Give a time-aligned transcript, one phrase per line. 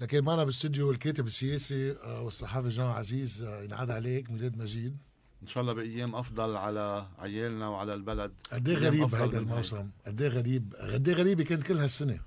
[0.00, 4.96] لكن معنا بالاستوديو الكاتب السياسي آه، والصحافي جان عزيز آه، ينعاد عليك ميلاد مجيد.
[5.42, 8.32] إن شاء الله بأيام أفضل على عيالنا وعلى البلد.
[8.52, 9.34] قد إيه أيام غريب هيك.
[9.34, 12.18] الموسم؟ قد إيه غريب؟ قد إيه غريبه كانت كل هالسنة؟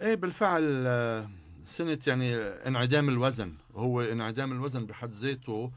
[0.00, 1.30] إيه بالفعل آه،
[1.64, 3.52] سنة يعني انعدام الوزن.
[3.74, 5.70] هو انعدام الوزن بحد ذاته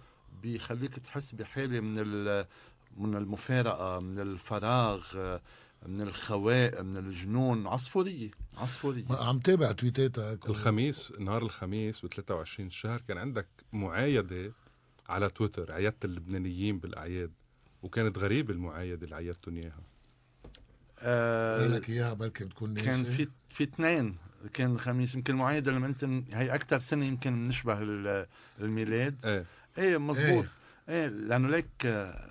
[0.44, 1.96] بيخليك تحس بحالة من
[2.98, 5.04] من المفارقة من الفراغ
[5.88, 7.68] من الخواء من الجنون.
[7.68, 9.04] عصفورية عصفورية.
[9.10, 14.52] ما- عم تابع تويتاتك الخميس نهار الخميس ب 23 الشهر كان عندك معايدة
[15.10, 17.32] على تويتر عيادة اللبنانيين بالأعياد.
[17.84, 19.82] وكانت غريبة المعايدة اللي عيدتهم إياها.
[21.00, 24.16] آه لك إياها بركي بتكون ناسي كان في في اثنين.
[24.54, 28.28] كان الخميس يمكن المعايدة لما أنت هي أكثر سنة يمكن بنشبه ال-
[28.62, 29.26] الميلاد.
[29.26, 29.46] إيه.
[29.78, 30.46] إيه مزبوط.
[30.90, 31.08] إيه.
[31.08, 32.30] لأنه ليك آه،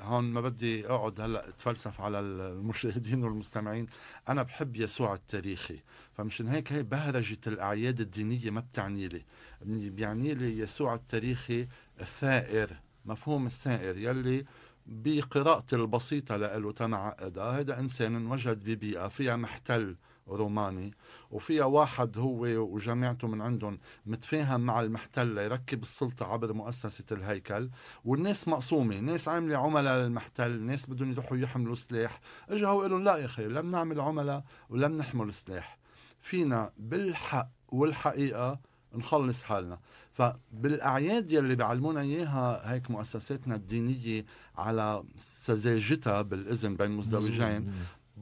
[0.00, 3.86] هون ما بدي أقعد هلأ أتفلسف على المشاهدين والمستمعين.
[4.28, 5.80] أنا بحب يسوع التاريخي
[6.16, 9.24] فمشان هيك هي بهرجة الأعياد الدينية ما بتعني لي.
[9.90, 11.68] بيعني لي يسوع التاريخي
[12.00, 12.70] الثائر
[13.04, 14.44] مفهوم الثائر يلي
[14.86, 19.96] بقراءتي البسيطة له تمعقدة هذا إنسان انوجد ببيئة فيها محتل.
[20.36, 20.94] روماني
[21.30, 27.70] وفيها واحد هو وجماعته من عندهم متفاهم مع المحتل ليركب السلطة عبر مؤسسة الهيكل
[28.04, 32.20] والناس مقسومة ناس عاملة عملاء للمحتل ناس بدهم يروحوا يحملوا سلاح.
[32.48, 35.78] اجوا وقالوا لا يا أخي لم نعمل عملاء ولم نحمل سلاح.
[36.20, 38.60] فينا بالحق والحقيقة
[38.94, 39.78] نخلص حالنا.
[40.12, 44.24] فبالأعياد يلي بيعلمونا إياها هيك مؤسساتنا الدينية
[44.56, 47.72] على سذاجتها بالإذن بين مزدوجين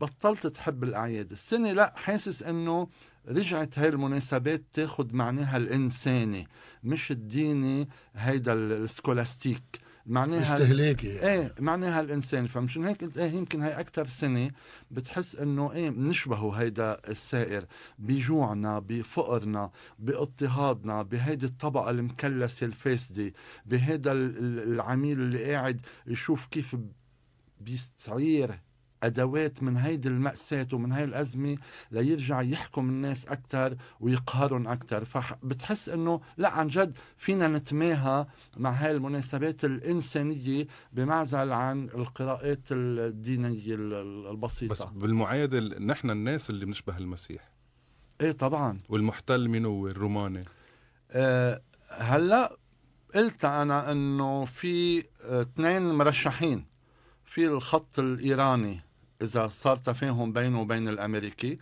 [0.00, 1.30] بطلت تحب الأعياد.
[1.30, 2.88] السنة لا حاسس أنه
[3.28, 6.48] رجعت هاي المناسبات تاخد معناها الإنساني
[6.84, 9.62] مش الديني هيدا السكولاستيك.
[10.06, 14.50] معناها استهلاكي إيه معناها الانسان فمشان هيك انت إيه يمكن هاي أكثر سنة
[14.90, 17.64] بتحس إنه إيه بنشبهه هيدا السائر
[17.98, 23.32] بجوعنا بفقرنا باضطهادنا بهيدي الطبقة المكلسة الفاسدة
[23.66, 26.76] بهيدا ال- ال- العميل اللي قاعد يشوف كيف
[27.60, 28.60] بيستعير
[29.02, 31.56] أدوات من هيدي المأساة ومن هاي الأزمة
[31.90, 38.26] ليرجع يحكم الناس أكثر ويقهرهم أكثر فبتحس إنه لا عن جد فينا نتماهى
[38.56, 44.26] مع هاي المناسبات الإنسانية بمعزل عن القراءات الدينية ال- ال-
[44.68, 44.82] بس
[45.54, 47.48] ال- نحن الناس اللي بنشبه المسيح.
[48.20, 48.78] إيه طبعا.
[48.88, 50.44] والمحتل مين هو الروماني
[51.10, 51.60] أه
[51.98, 52.56] هلأ
[53.14, 56.66] قلت أنا إنه في آه، اثنين مرشحين.
[57.24, 58.80] في الخط الإيراني.
[59.22, 61.58] إذا صار تفاهم بينه وبين الأمريكي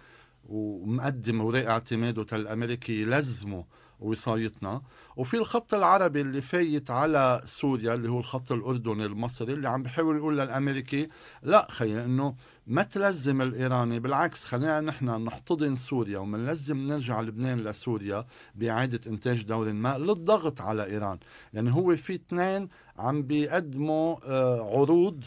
[0.48, 3.64] ومقدم اوراق اعتماده الامريكي يلزمه
[4.00, 4.82] وصايتنا.
[5.16, 10.16] وفي الخط العربي اللي فايت على سوريا اللي هو الخط الأردني المصري اللي عم بحاول
[10.16, 11.08] يقول للأمريكي
[11.42, 12.34] لا خي إنه
[12.66, 19.72] ما تلزم الإيراني بالعكس خلينا نحن نحتضن سوريا ومنلزم نرجع لبنان لسوريا بإعادة إنتاج دور
[19.72, 21.18] ما للضغط على إيران.
[21.52, 22.68] يعني هو في اثنين
[22.98, 25.24] عم بيقدموا آه، عروض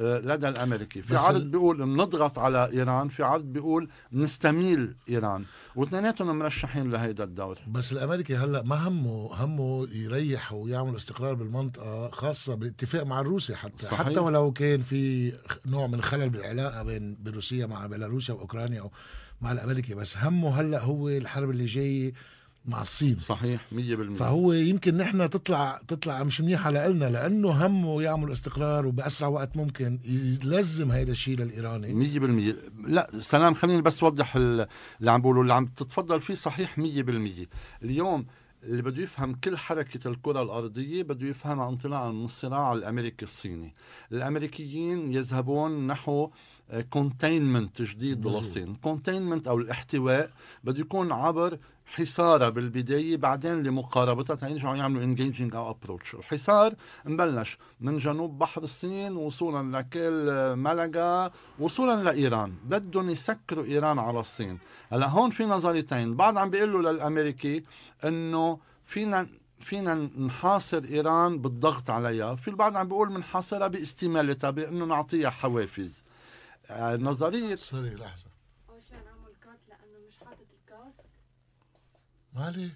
[0.00, 1.02] لدى الأمريكي.
[1.02, 5.44] في عرض بيقول بنضغط على إيران في عرض بيقول نستميل إيران.
[5.76, 7.58] واثنيناتهم مرشحين لهيدا الدور.
[7.68, 13.86] بس الأمريكي هلأ ما همه همه يريح ويعمل استقرار بالمنطقة خاصة بالاتفاق مع الروسي حتى.
[13.86, 14.02] صحيح.
[14.02, 15.32] حتى ولو كان في
[15.66, 18.90] نوع من الخلل بالعلاقة بين بين روسيا مع بيلاروسيا وأوكرانيا
[19.40, 19.94] مع الأمريكي.
[19.94, 22.12] بس همه هلأ هو الحرب اللي جاية
[22.66, 23.18] مع الصين.
[23.18, 29.28] صحيح 100% فهو يمكن نحن تطلع تطلع مش منيحه لنا لأنه همه يعمل استقرار وبأسرع
[29.28, 31.94] وقت ممكن يلزم هيدا الشيء للإيراني.
[31.94, 32.56] مية بالمية.
[32.86, 34.66] لا سلام خليني بس وضح ال-
[35.00, 37.46] اللي عم بقوله اللي عم تتفضل فيه صحيح مية بالمية.
[37.82, 38.26] اليوم
[38.62, 43.74] اللي بده يفهم كل حركة الكرة الأرضية بده يفهمها انطلاقا من الصراع الأمريكي الصيني.
[44.12, 46.30] الأمريكيين يذهبون نحو
[46.90, 48.42] containment جديد مظبوط.
[48.42, 50.30] للصين containment أو الاحتواء
[50.64, 51.58] بده يكون عبر
[51.94, 59.16] حصارها بالبداية بعدين لمقاربتها تيرجعوا يعملوا engaging أو approach الحصار مبلش من جنوب بحر الصين
[59.16, 62.54] وصولا لكل ملقا وصولا لإيران.
[62.64, 64.58] بدهم يسكروا إيران على الصين.
[64.92, 66.16] هلأ هون في نظريتين.
[66.16, 67.64] بعض عم بيقولوا للأمريكي
[68.04, 69.26] إنه فينا
[69.58, 72.34] فينا نحاصر إيران بالضغط عليها.
[72.34, 76.04] في البعض عم بيقول بنحاصرها باستمالتها بأنه نعطيها حوافز.
[76.70, 78.26] آه، نظرية sorry لحظة
[78.68, 81.04] اول شيء نعمل cut لأنه مش حاطط ال casque
[82.34, 82.70] مشكله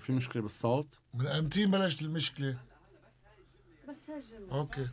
[0.00, 2.58] في مشكلة بالصوت؟ من إمتى بلشت المشكلة.
[3.88, 4.88] بس هالجمله okay.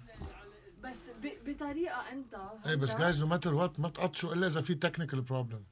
[0.84, 2.36] بس ب- بطريقة أنت
[2.66, 5.64] إيه بس جايز no matter what ما تقطشوا إلا إذا في technical problem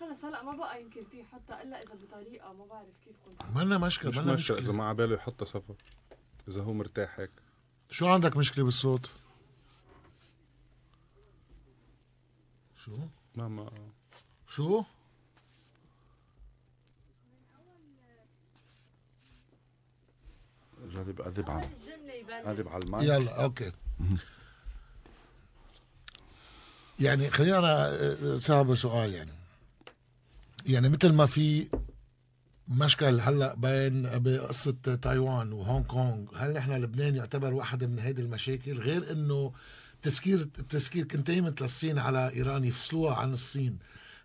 [0.00, 3.42] خلص هلأ ما بقى يمكن في حتى إلا إذا بطريقة ما بعرف كيف كنت.
[3.56, 4.74] مالنا مشكلة مش مالنا ماشي إذا مشكلة.
[4.76, 5.74] ما عباله يحط صفر.
[6.48, 7.30] إذا هو مرتاح هيك.
[7.90, 9.10] شو عندك مشكلة بالصوت؟
[12.76, 12.96] شو؟
[13.36, 13.70] ما ما
[14.50, 14.82] شو؟
[20.92, 21.68] جرب أذب على
[22.46, 23.72] أذب على الماء يلا أوكي.
[27.00, 29.32] يعني خلينا أنا صعب سؤال يعني.
[30.66, 31.68] يعني مثل ما في
[32.68, 34.72] مشكل هلأ بين بقصه
[35.02, 39.52] تايوان وهونغ كونغ هل إحنا لبنان يعتبر واحد من هيدي المشاكل؟ غير إنه
[40.02, 43.78] تسكير تسكير كنتيمنت للصين على إيران يفصلوها عن الصين.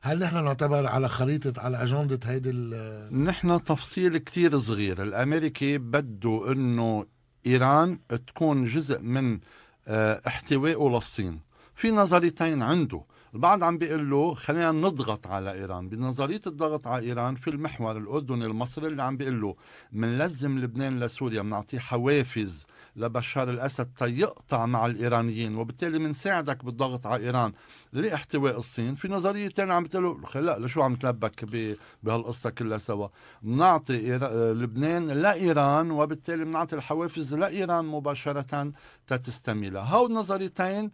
[0.06, 5.02] هل نحن نعتبر على خريطة على أجندة هيدي ال- نحن تفصيل كتير صغير.
[5.04, 7.06] الأمريكي بده إنه
[7.48, 9.40] إيران تكون جزء من
[9.88, 11.40] آه، احتوائه للصين.
[11.76, 13.02] في نظريتين عنده.
[13.36, 15.90] البعض عم بيقول له خلينا نضغط على إيران.
[15.90, 19.56] بنظرية الضغط على إيران في المحور الأردني المصري اللي عم بيقول له
[19.92, 27.54] منلزم لبنان لسوريا بنعطيه حوافز لبشار الأسد تيقطع مع الإيرانيين وبالتالي بنساعدك بالضغط على إيران
[27.94, 30.04] لاحتواء الصين في نظرية ثانية عم بتقول
[30.36, 33.08] له لا لشو عم تلبك ب- بهالقصة كلها سوا؟
[33.42, 34.18] بنعطي
[34.54, 38.72] لبنان لإيران وبالتالي بنعطي الحوافز لإيران مباشرة
[39.08, 40.92] تتستميلها هول النظريتين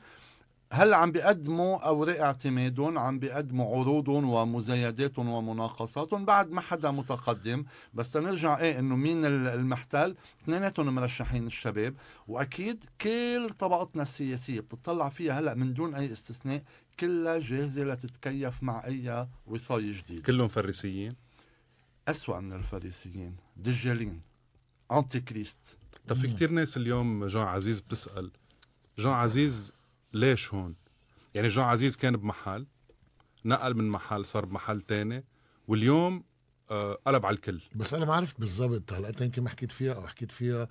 [0.73, 7.65] هلا عم بيقدموا أوراق اعتمادهم عم بيقدموا عروضهم ومزايداتهم ومناقصاتهم بعد ما حدا متقدم.
[7.93, 11.95] بس تنرجع إيه إنه مين ال- المحتل؟ اثنيناتهم مرشحين الشباب.
[12.27, 16.63] وأكيد كل طبقتنا السياسية بتطلع فيها هلأ من دون أي استثناء
[16.99, 21.11] كلها جاهزة لتتكيف مع أي وصاية جديد كلهم فريسيين
[22.07, 24.21] أسوأ من الفريسيين دجالين.
[24.91, 25.77] انتي كريست
[26.07, 28.31] طب في كتير ناس اليوم جان عزيز بتسأل.
[28.99, 29.71] جان عزيز
[30.13, 30.75] ليش هون؟
[31.33, 32.67] يعني جان عزيز كان بمحل
[33.45, 35.23] نقل من محل صار بمحل تاني
[35.67, 36.23] واليوم
[36.71, 37.61] آه قلب على الكل.
[37.75, 40.67] بس أنا ما عرفت بالضبط هلا أنت يمكن ما حكيت فيها أو حكيت فيها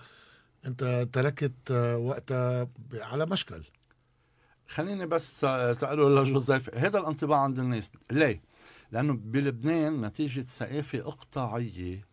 [0.66, 3.64] أنت تركت آه، وقتها على مشكل.
[4.69, 5.40] خليني بس
[5.81, 8.42] تقولوا لجوزيف هذا الانطباع عند الناس ليه؟
[8.92, 12.04] لأنه بلبنان نتيجة ثقافة إقطاعية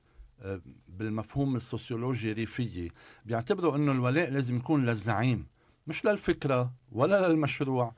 [0.42, 2.90] آه، بالمفهوم السوسيولوجي ريفية.
[3.26, 5.48] بيعتبروا أنه الولاء لازم يكون للزعيم.
[5.88, 7.94] مش للفكرة ولا للمشروع.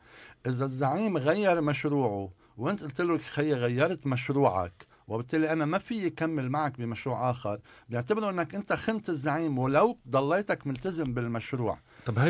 [0.48, 6.50] إذا الزعيم غير مشروعه وأنت قلت له خيي غيرت مشروعك وبالتالي أنا ما في يكمل
[6.50, 7.60] معك بمشروع آخر
[7.90, 11.80] بيعتبروا أنك أنت خنت الزعيم ولو ضليتك ملتزم بالمشروع.
[12.06, 12.30] طب هاي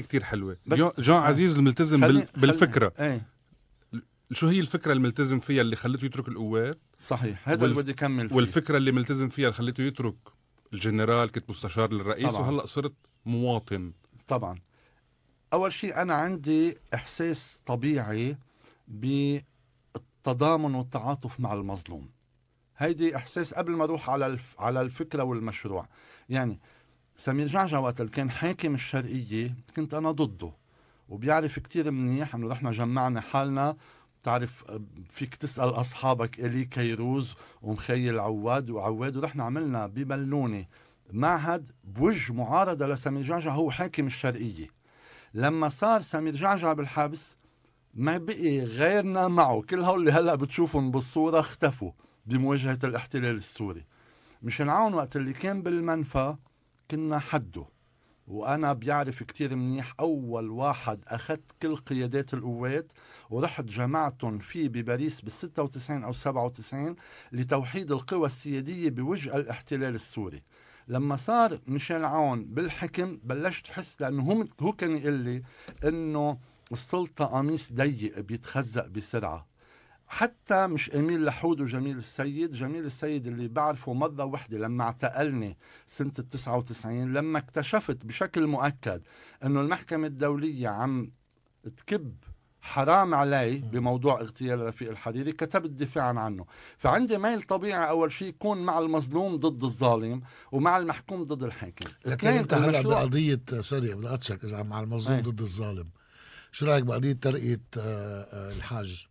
[0.00, 0.56] كتير حلوة.
[0.66, 1.20] بس- جان, جان آه.
[1.20, 2.40] عزيز الملتزم خلي- بال...
[2.40, 2.92] بالفكرة.
[2.98, 3.22] خلي- إيه
[4.32, 8.28] شو هي الفكرة الملتزم فيها اللي خلته يترك القوات صحيح هذا والف- اللي بدي أكمل
[8.28, 8.36] فيه.
[8.36, 10.14] والفكرة اللي ملتزم فيها اللي خلته يترك
[10.72, 12.40] الجنرال كنت مستشار للرئيس طبعاً.
[12.50, 12.92] وهلأ صرت
[13.26, 13.92] مواطن.
[14.26, 14.58] طبعا.
[15.52, 18.36] أول شيء أنا عندي إحساس طبيعي
[18.88, 22.08] بالتضامن والتعاطف مع المظلوم.
[22.78, 24.54] هيدي إحساس قبل ما أروح على الف...
[24.58, 25.86] على الفكرة والمشروع.
[26.28, 26.60] يعني
[27.16, 30.52] سمير جعجع وقت اللي كان حاكم الشرقية؟ كنت أنا ضده
[31.08, 33.76] وبيعرف كتير منيح إنه رحنا جمعنا حالنا.
[34.22, 34.64] تعرف
[35.08, 40.66] فيك تسأل أصحابك إلي كيروز ومخيل عواد وعواد ورحنا عملنا ببلونه
[41.12, 43.22] معهد بوجه معارضة لسمير.
[43.22, 44.81] جعجع هو حاكم الشرقية.
[45.34, 47.36] لما صار سمير جعجع بالحبس
[47.94, 49.62] ما بقي غيرنا معه.
[49.62, 51.92] كل هول اللي هلأ بتشوفهم بالصورة اختفوا
[52.26, 53.84] بمواجهة الاحتلال السوري.
[54.42, 56.36] مشان عون وقت اللي كان بالمنفى
[56.90, 57.66] كنا حده.
[58.26, 62.92] وأنا بيعرف كتير منيح أول واحد أخذت كل قيادات القوات
[63.30, 66.96] ورحت جمعتهم فيه بباريس بال 96 أو 97
[67.32, 70.42] لتوحيد القوى السيادية بوجه الاحتلال السوري.
[70.88, 75.42] لما صار ميشيل عون بالحكم بلشت احس لأنه هو هو كان يقول لي
[75.84, 76.38] إنه
[76.72, 79.52] السلطة قميص ضيق بيتخزق بسرعة.
[80.06, 86.12] حتى مش اميل لحود وجميل السيد جميل السيد اللي بعرفه مرة وحده لما اعتقلني سنة
[86.18, 89.02] ال 99 لما اكتشفت بشكل مؤكد
[89.44, 91.12] إنه المحكمة الدولية عم
[91.76, 92.14] تكب
[92.62, 96.44] حرام علي بموضوع اغتيال رفيق الحريري كتبت دفاعا عنه
[96.78, 102.28] فعندي ميل طبيعي أول شيء يكون مع المظلوم ضد الظالم ومع المحكوم ضد الحاكم لكن
[102.28, 105.22] أنت هلأ بقضيه سوري بدي إذا مع المظلوم أي.
[105.22, 105.88] ضد الظالم
[106.52, 109.06] شو رأيك بقضية ترقية آه، آه، الحاج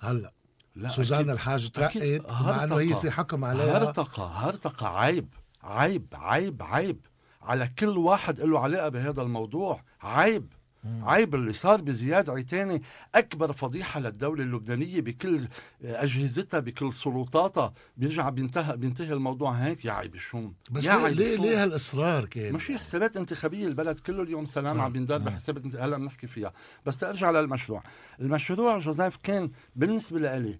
[0.00, 0.32] هلأ
[0.76, 1.30] لا سوزان أكيد.
[1.30, 1.70] الحاج.
[1.70, 3.00] ترقت مع إنه هي.
[3.00, 7.06] في حكم عليها هرطقة هرطقة عيب عيب عيب عيب
[7.42, 10.52] على كل واحد له علاقة بهذا الموضوع عيب
[10.84, 12.82] عيب اللي صار بزياد عيتاني
[13.14, 15.48] أكبر فضيحة للدولة اللبنانية بكل
[15.84, 17.72] أجهزتها بكل سلطاتها.
[17.96, 19.84] بيرجع بينتهي بينتهي الموضوع هيك.
[19.84, 20.54] يا عيب الشوم.
[20.70, 21.36] بس يا ليه عيب ليه.
[21.36, 25.20] ليه هالإصرار كان؟ مش حسابات انتخابية البلد كله اليوم سلام آه، عم بيندار.
[25.20, 25.24] آه.
[25.24, 25.76] بحسابات.
[25.76, 26.52] هلا بنحكي فيها.
[26.86, 27.82] بس ترجع للمشروع.
[28.20, 30.58] المشروع جوزيف كان بالنسبة لإلي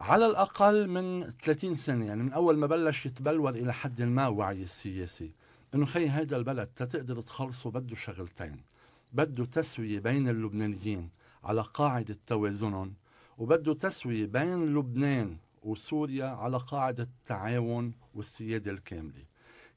[0.00, 4.62] على الأقل من 30 سنة يعني من أول ما بلش يتبلور إلى حد ما وعي
[4.62, 5.30] السياسي.
[5.74, 8.71] إنه خي هيدا البلد تتقدر تخلصه بده شغلتين.
[9.12, 11.08] بده تسوية بين اللبنانيين
[11.44, 12.94] على قاعدة توازنهم
[13.38, 19.24] وبده تسوية بين لبنان وسوريا على قاعدة التعاون والسيادة الكاملة.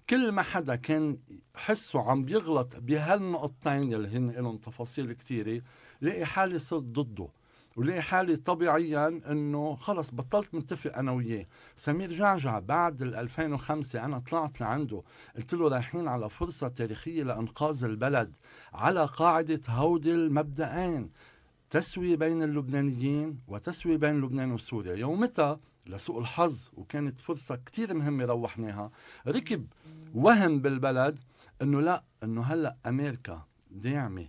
[0.09, 1.17] كل ما حدا كان
[1.55, 5.61] حسه عم بيغلط بهالنقطتين يلي هن لهم تفاصيل كثيرة
[6.01, 7.27] لاقي حالي صرت ضده.
[7.75, 11.45] ولقي حالي طبيعيا إنه خلص بطلت متفق أنا وياه.
[11.75, 15.03] سمير جعجع بعد ال 2005 أنا طلعت لعنده.
[15.35, 18.35] قلت له رايحين على فرصة تاريخية لإنقاذ البلد
[18.73, 21.09] على قاعدة هودي المبدأين.
[21.69, 24.95] تسوية بين اللبنانيين وتسوية بين لبنان وسوريا.
[24.95, 28.91] يومتها لسوء الحظ وكانت فرصة كتير مهمة روحناها.
[29.27, 29.67] ركب
[30.13, 31.19] وهم بالبلد
[31.61, 34.27] إنه لا إنه هلأ أمريكا داعمة.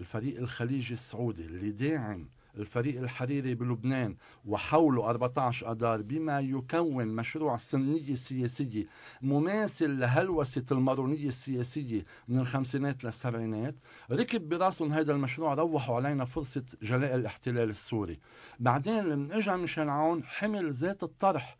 [0.00, 8.14] الفريق الخليجي السعودي اللي داعم الفريق الحريري بلبنان وحوله 14 أدار بما يكون مشروع سنية
[8.14, 8.86] سياسية
[9.22, 13.74] مماثل لهلوسة المارونية السياسية من الخمسينات للسبعينات.
[14.10, 18.18] ركب براسهم هذا المشروع روحوا علينا فرصة جلاء الاحتلال السوري.
[18.60, 21.56] بعدين لما اجى ميشيل عون حمل ذات الطرح.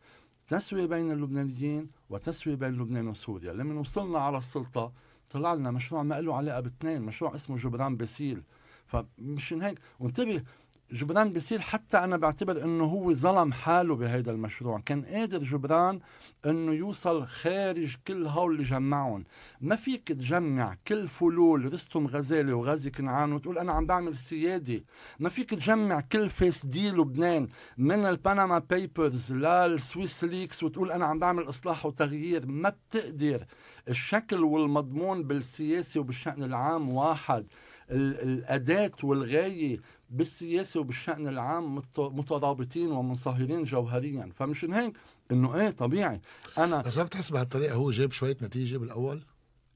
[0.49, 3.53] تسوية بين اللبنانيين وتسوية بين لبنان وسوريا.
[3.53, 4.93] لما وصلنا على السلطة
[5.31, 8.43] طلع لنا مشروع ما له علاقة باثنين مشروع اسمه جبران باسيل
[8.87, 9.79] فمشان هيك.
[10.01, 10.43] وانتبه
[10.93, 14.81] جبران بيصير حتى أنا بعتبر إنه هو ظلم حاله بهيدا المشروع.
[14.81, 16.01] كان قادر جبران
[16.47, 19.25] إنه يوصل خارج كل هول اللي جمعهم.
[19.61, 24.85] ما فيك تجمع كل فلول رستم غزالي وغازي كنعان وتقول أنا عم بعمل سيادة.
[25.19, 31.07] ما فيك تجمع كل فاسدي لبنان من ال Panama Papers لل Swiss Leaks وتقول أنا
[31.07, 32.47] عم بعمل إصلاح وتغيير.
[32.47, 33.45] ما بتقدر.
[33.89, 37.47] الشكل والمضمون بالسياسة وبالشأن العام واحد.
[37.91, 39.81] الأداة والغاية
[40.11, 44.31] بالسياسة وبالشأن العام مترابطين ومنصهرين جوهريا.
[44.35, 44.97] فمشان هيك؟
[45.33, 46.21] إنه إيه طبيعي.
[46.59, 49.23] أنا بس ما بتحس بهالطريقة هو جاب شوية نتيجة بالأول؟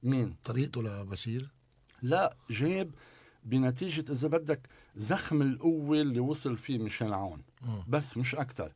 [0.03, 1.49] مين؟ طريقته لبسيل؟
[2.03, 2.91] لا جاب
[3.45, 7.43] بنتيجة إذا بدك زخم القوة اللي وصل فيه ميشيل عون.
[7.89, 8.73] بس مش أكتر.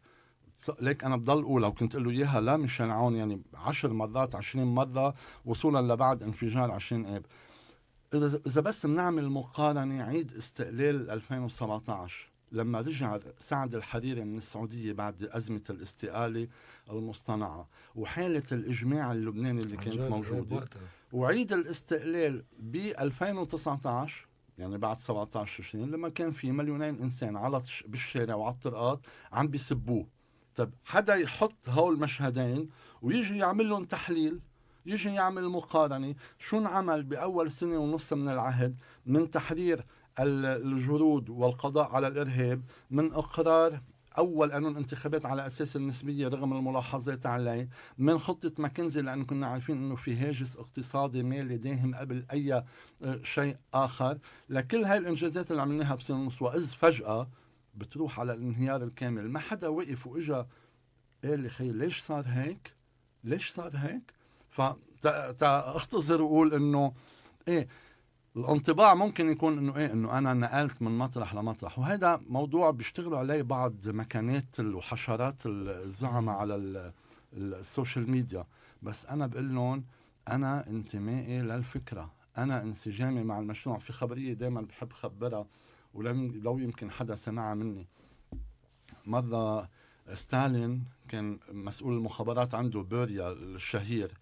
[0.80, 4.66] ليك أنا بضل أقولها وكنت أقول له إياها لا ميشيل عون يعني عشر مرات عشرين
[4.66, 7.26] مرة وصولا لبعد انفجار عشرين آب
[8.14, 15.62] اذا بس بنعمل مقارنه عيد استقلال 2017 لما رجع سعد الحريري من السعودية بعد أزمة
[15.70, 16.48] الاستقالة
[16.90, 20.68] المصطنعة وحالة الإجماع اللبناني اللي كانت موجودة
[21.12, 28.34] وعيد الاستقلال ب 2019 يعني بعد 17 سنين لما كان في مليونين إنسان على بالشارع
[28.34, 29.00] وعلى الطرقات
[29.32, 30.06] عم بيسبوه.
[30.54, 32.68] طب حدا يحط هول المشهدين
[33.02, 34.40] ويجي يعمل لهم تحليل؟
[34.86, 36.14] يجي يعمل مقارنة.
[36.38, 38.76] شو انعمل بأول سنة ونص من العهد؟
[39.06, 39.84] من تحرير
[40.18, 43.80] الجرود والقضاء على الإرهاب من إقرار
[44.18, 49.76] أول قانون انتخابات على أساس النسبية رغم الملاحظات عليه من خطة ماكنزي لأنه كنا عارفين
[49.76, 54.18] إنه في هاجس اقتصادي مالي داهم قبل أي آه، شيء آخر.
[54.48, 57.28] لكل هاي الإنجازات اللي عملناها بسنة ونص وإذ فجأة
[57.74, 60.46] بتروح على الانهيار الكامل ما حدا وقف وإجا
[61.24, 62.74] قال لي خي ليش صار هيك؟
[63.24, 64.15] ليش صار هيك؟
[64.56, 66.92] فاختصر واقول إنه
[67.48, 67.68] إيه
[68.36, 71.78] الانطباع ممكن يكون إنه إيه إنه أنا نقلت من مطرح لمطرح.
[71.78, 76.92] وهذا موضوع بيشتغلوا عليه بعض ماكينات وحشرات الزعماء على
[77.32, 78.44] ال social media.
[78.82, 79.84] بس أنا بقول لهم
[80.28, 82.12] أنا انتمائي للفكرة.
[82.38, 83.78] أنا انسجامي مع المشروع.
[83.78, 85.46] في خبرية دائما بحب خبرها
[85.94, 87.86] ولم لو يمكن حدا سمعها مني.
[89.06, 89.68] مرة
[90.14, 94.12] ستالين كان مسؤول المخابرات عنده بيريا الشهير.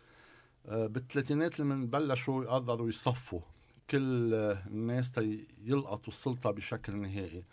[0.65, 3.41] بالثلاثينات لما بلشوا قرروا يصفوا
[3.91, 4.35] كل
[4.67, 5.21] الناس
[5.65, 7.45] يلقطوا السلطة بشكل نهائي.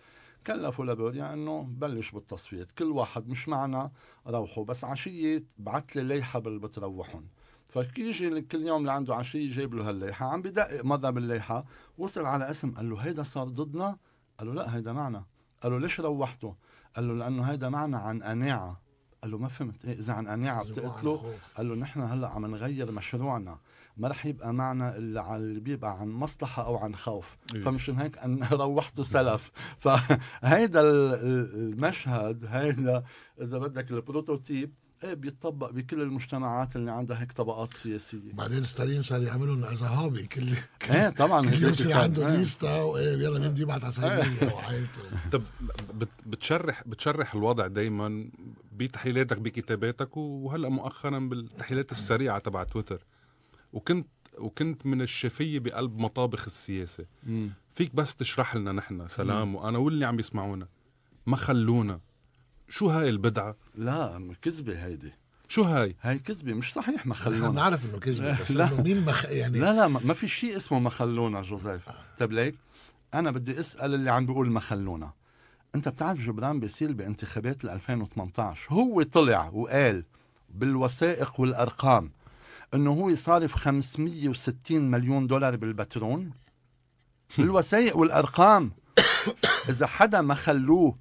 [0.47, 3.91] كلفوا لبوريا إنه بلش بالتصفيات كل واحد مش معنا
[4.27, 7.27] روحوا بس عشية بعت لي ليحة بتروحهم
[7.65, 10.25] فيجي كل يوم اللي عنده عشية جايب له هالليحة.
[10.25, 11.65] عم بدقق مرة بالليحة
[11.97, 13.97] وصل على اسم قال له هيدا صار ضدنا؟
[14.39, 15.25] قال له لا هيدا معنا.
[15.63, 16.55] قال له ليش روحته؟
[16.95, 18.80] قال له لأنه هيدا معنا عن قناعة.
[19.21, 22.91] قال له ما فهمت إيه إذا عن قناعه بتقتله؟ قال له نحن هلأ عم نغير
[22.91, 23.57] مشروعنا
[23.97, 27.37] ما رح يبقى معنا إلا على اللي بيبقى عن مصلحة أو عن خوف.
[27.55, 27.61] إيه.
[27.61, 29.51] فمشان هيك أن روحته سلف.
[29.83, 33.03] فهيدا المشهد هيدا
[33.41, 34.73] إذا بدك البروتوتيب
[35.03, 40.23] إيه بيتطبق بكل المجتمعات اللي عندها هيك طبقات سياسية بعدين ستالين صار يعملون از هوبي
[40.27, 40.53] كل
[40.91, 42.29] إيه طبعا كل يوم يصير عنده.
[42.37, 44.53] ليستا وايه يلا مين بدي يبعث على إيه.
[44.53, 45.43] وعائلته طب
[46.25, 48.29] بتشرح بتشرح الوضع دائما
[48.73, 53.05] بتحليلاتك بكتاباتك وهلأ مؤخرا بالتحليلات السريعة تبع تويتر
[53.73, 57.49] وكنت وكنت من الشفية بقلب مطابخ السياسة مم.
[57.75, 59.55] فيك بس تشرح لنا نحن سلام مم.
[59.55, 60.67] وأنا واللي عم يسمعونا
[61.25, 61.99] ما خلونا
[62.71, 65.11] شو هاي البدعة؟ لا كذبة هيدي.
[65.49, 67.49] شو هاي؟ هاي كذبة مش صحيح ما خلونا.
[67.49, 68.67] بنعرف إنه كذبة بس لا.
[68.67, 69.25] إنه مين مخ...
[69.25, 71.81] يعني لا لا ما في شيء اسمه ما خلونا جوزيف.
[72.17, 72.55] طيب ليك؟
[73.13, 75.13] أنا بدي أسأل اللي عم بيقول ما خلونا.
[75.75, 80.03] أنت بتعرف جبران باسيل بانتخابات ال 2018 هو طلع وقال
[80.49, 82.11] بالوثائق والأرقام
[82.73, 86.31] إنه هو صارف 560 مليون دولار بالبترون
[87.37, 88.71] بالوثائق والأرقام.
[89.69, 90.95] إذا حدا ما خلوه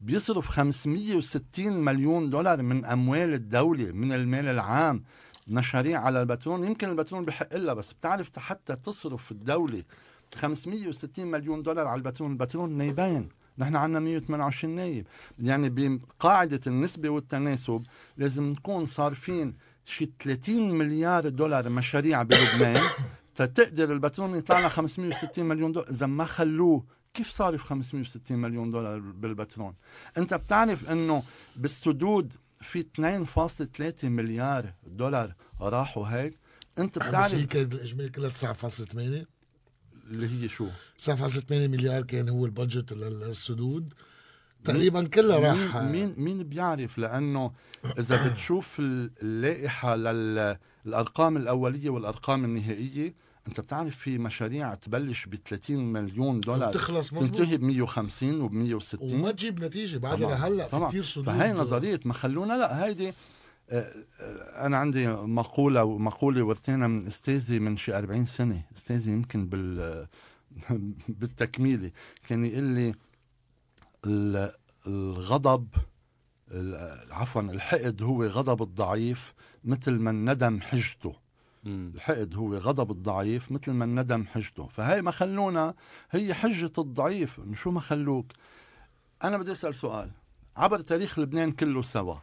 [0.00, 5.04] بيصرف 560 مليون دولار من أموال الدولة من المال العام
[5.48, 9.82] مشاريع على البترون يمكن البترون بحق لها بس بتعرف حتى تصرف الدولة
[10.34, 13.28] 560 مليون دولار على البترون البترون نايبين.
[13.58, 15.06] نحن عندنا 128 نايب.
[15.38, 17.82] يعني بقاعدة النسبة والتناسب
[18.16, 19.54] لازم نكون صارفين
[19.84, 22.82] شي 30 مليار دولار مشاريع بلبنان
[23.34, 25.90] تتقدر البترون يطلع لنا 560 مليون دولار.
[25.90, 29.74] إذا ما خلوه كيف صارف 560 مليون دولار بالبترون
[30.18, 31.22] أنت بتعرف إنه
[31.56, 32.84] بالسدود في
[34.02, 36.38] 2.3 مليار دولار راحوا هيك.
[36.78, 38.96] أنت بتعرف هي كانت الإجمالي كلها 9.8
[40.10, 41.12] اللي هي شو؟ 9.8
[41.50, 43.94] مليار كان هو البادجت للسدود
[44.64, 47.52] تقريبا كلها راح مين مين بيعرف؟ لأنه
[47.98, 53.14] إذا بتشوف اللائحة للارقام الأولية والأرقام النهائية
[53.50, 59.14] انت بتعرف في مشاريع تبلش ب 30 مليون دولار تخلص تنتهي ب 150 وب 160
[59.14, 63.12] وما تجيب نتيجة بعد لهلا في كثير صدور فهي نظرية ما خلونا لا هيدي
[63.70, 68.62] آه، آه، أنا عندي مقولة ومقوله ورثينا من استاذي من شي 40 سنة.
[68.76, 70.06] استاذي يمكن بال
[71.08, 71.90] بالتكميلة.
[72.28, 72.94] كان يقول لي
[74.86, 75.68] الغضب
[77.10, 81.14] عفوا الحقد هو غضب الضعيف مثل ما الندم حجته.
[81.66, 84.66] الحقد هو غضب الضعيف مثل ما الندم حجته.
[84.66, 85.74] فهي ما خلونا
[86.10, 87.40] هي حجة الضعيف.
[87.54, 88.32] شو ما خلوك؟
[89.24, 90.10] أنا بدي أسأل سؤال.
[90.56, 92.16] عبر تاريخ لبنان كله سوا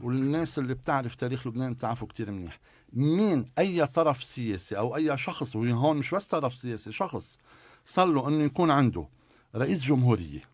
[0.00, 2.60] والناس اللي بتعرف تاريخ لبنان بتعرفوا كتير منيح.
[2.92, 7.38] مين أي طرف سياسي أو أي شخص وهون مش بس طرف سياسي شخص
[7.84, 9.08] صار له أنه يكون عنده
[9.56, 10.48] رئيس جمهورية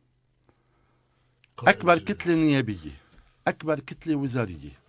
[1.58, 3.00] أكبر كتلة نيابية
[3.48, 4.83] أكبر كتلة وزارية.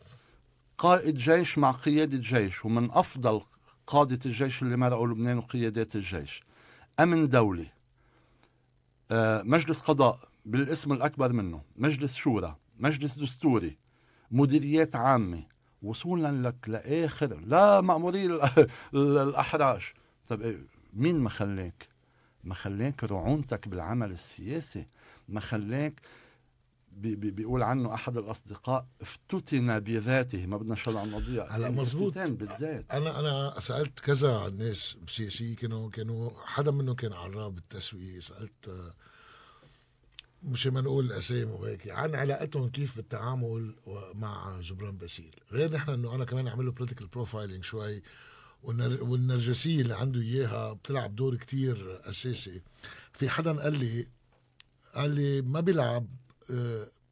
[0.78, 3.42] قائد جيش مع قيادة جيش ومن أفضل
[3.88, 6.44] قادة الجيش اللي مرقوا لبنان وقيادات الجيش.
[7.00, 7.68] أمن دولي.
[9.12, 13.78] آه، مجلس قضاء بالاسم الأكبر منه مجلس شورى مجلس دستوري
[14.32, 15.44] مديريات عامة.
[15.82, 18.40] وصولا لك لآخر لا مأموري
[18.94, 19.82] الأحراج.
[20.28, 20.58] طب إيه،
[20.94, 21.88] مين ما خلاك؟
[22.44, 24.88] ما خلاك رعونتك بالعمل السياسي.
[25.30, 26.02] ما خلاك
[26.96, 30.46] بي بي بيقول عنه أحد الأصدقاء افتتن بذاته.
[30.46, 32.94] ما بدنا شل عن قضيه هلا مزبوط بالذات.
[32.94, 38.20] أنا أنا سألت كذا ناس سياسيين كانوا كانوا حدا منهم كان عراب التسويق.
[38.20, 38.94] سألت
[40.44, 43.76] مش ما نقول اسامي وهيك عن علاقتهم كيف بالتعامل
[44.14, 45.36] مع جبران باسيل.
[45.52, 48.04] غير نحن إنه أنا كمان أعمل له political profiling شوي
[48.64, 52.62] والنرجسية اللي عنده إياها بتلعب دور كتير أساسي.
[53.14, 54.08] في حدا قال لي
[54.96, 56.08] قال لي ما بيلعب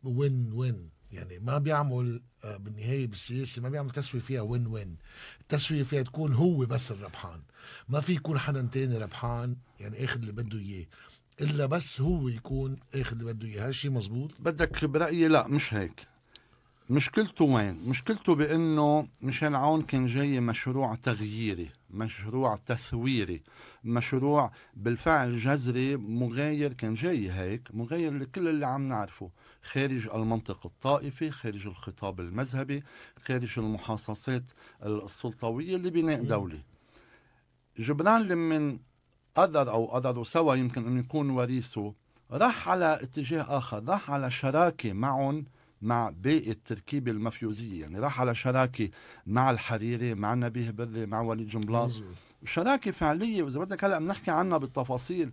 [0.03, 4.97] win آه، win يعني ما بيعمل آه، بالنهاية بالسياسة ما بيعمل تسوية فيها win win
[5.41, 7.41] التسوية فيها تكون هو بس الربحان.
[7.89, 10.85] ما في يكون حدا تاني ربحان يعني آخذ اللي بده إياه.
[11.41, 13.67] إلا بس هو يكون آخذ اللي بده إياه.
[13.67, 16.07] هالشيء مزبوط؟ بدك برأيي لا مش هيك.
[16.89, 23.43] مشكلته وين؟ مشكلته بأنه مشان عون كان جاي مشروع تغييري، مشروع تثويري،
[23.83, 29.29] مشروع بالفعل جذري مغاير كان جاي هيك، مغاير لكل اللي عم نعرفه،
[29.61, 32.83] خارج المنطق الطائفي، خارج الخطاب المذهبي،
[33.23, 34.43] خارج المحاصصات
[34.85, 36.59] السلطوية لبناء دولي.
[37.79, 38.79] جبران لمن
[39.35, 41.93] قدر أو قدروا سوا يمكن انه يكون وريثه
[42.31, 45.45] راح على اتجاه آخر، راح على شراكة معهم
[45.83, 48.89] مع باقي التركيبة المفيوزية يعني راح على شراكة
[49.27, 51.91] مع الحريري مع نبيه بري مع وليد جنبلاط
[52.45, 55.31] شراكة فعلية وإذا بدك هلأ بنحكي عنها بالتفاصيل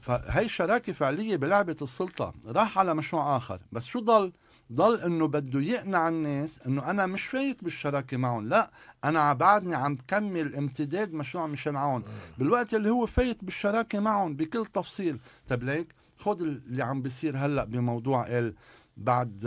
[0.00, 2.34] فهي شراكة فعلية بلعبة السلطة.
[2.46, 3.60] راح على مشروع آخر.
[3.72, 4.32] بس شو ضل؟
[4.72, 8.48] ضل إنه بده يقنع الناس إنه أنا مش فايت بالشراكة معهم.
[8.48, 8.70] لا
[9.04, 12.04] أنا بعدني عم بكمل امتداد مشروع ميشال عون
[12.38, 15.18] بالوقت اللي هو فايت بالشراكة معهم بكل تفصيل.
[15.48, 18.54] طب ليك خذ اللي عم بيصير هلا بموضوع ال
[18.96, 19.44] بعد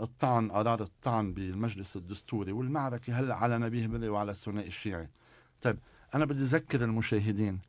[0.00, 5.08] الطعن قرار الطعن بالمجلس الدستوري والمعركة هلا على نبيه بري وعلى الثنائي الشيعي؟
[5.60, 5.78] طيب
[6.14, 7.60] أنا بدي أذكر المشاهدين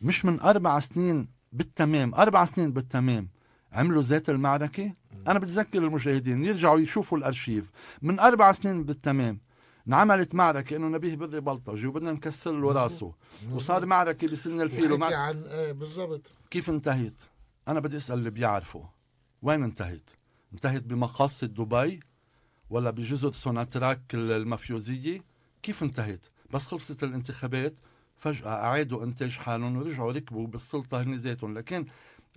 [0.00, 3.28] مش من أربع سنين بالتمام أربع سنين بالتمام
[3.72, 4.92] عملوا ذات المعركة؟
[5.28, 7.70] أنا بتذكر المشاهدين يرجعوا يشوفوا الأرشيف.
[8.02, 9.40] من أربع سنين بالتمام
[9.88, 13.12] انعملت معركة إنه نبيه بدري بلطجي وبدنا نكسر له راسه.
[13.52, 15.14] وصار معركة بسن الفيل ومع...
[15.14, 16.36] عن إيه بالضبط.
[16.50, 17.20] كيف انتهت؟
[17.68, 18.84] أنا بدي أسأل اللي بيعرفوا
[19.42, 20.10] وين انتهت؟
[20.52, 22.00] انتهت بمقاصد دبي
[22.70, 25.20] ولا بجزر سوناتراك المافيوزية؟
[25.62, 27.80] كيف انتهت؟ بس خلصت الانتخابات
[28.16, 31.86] فجأة أعادوا إنتاج حالهم ورجعوا ركبوا بالسلطة هن ذاتهم لكن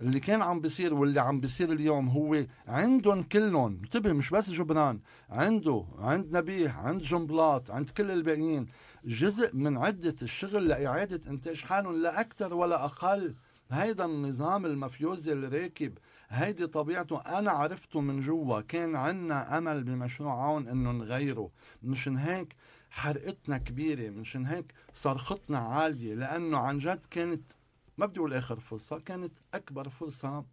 [0.00, 5.00] اللي كان عم بيصير واللي عم بيصير اليوم هو عندهم كلهم انتبه مش بس جبران
[5.30, 8.66] عنده عند نبيه عند جنبلاط عند كل الباقيين.
[9.04, 13.34] جزء من عدة الشغل لإعادة إنتاج حالهم لا أكثر ولا أقل.
[13.70, 15.98] هيدا النظام المفيوزي اللي راكب
[16.30, 17.20] هيدي طبيعته.
[17.20, 18.60] أنا عرفته من جوا.
[18.60, 21.50] كان عنا أمل بمشروع عون إنه نغيره.
[21.82, 22.56] مشان هيك
[22.90, 24.10] حرقتنا كبيرة.
[24.10, 26.14] مشان هيك صرختنا عالية.
[26.14, 27.52] لأنه عن جد كانت
[27.98, 30.44] ما بدي أقول آخر فرصة كانت أكبر فرصة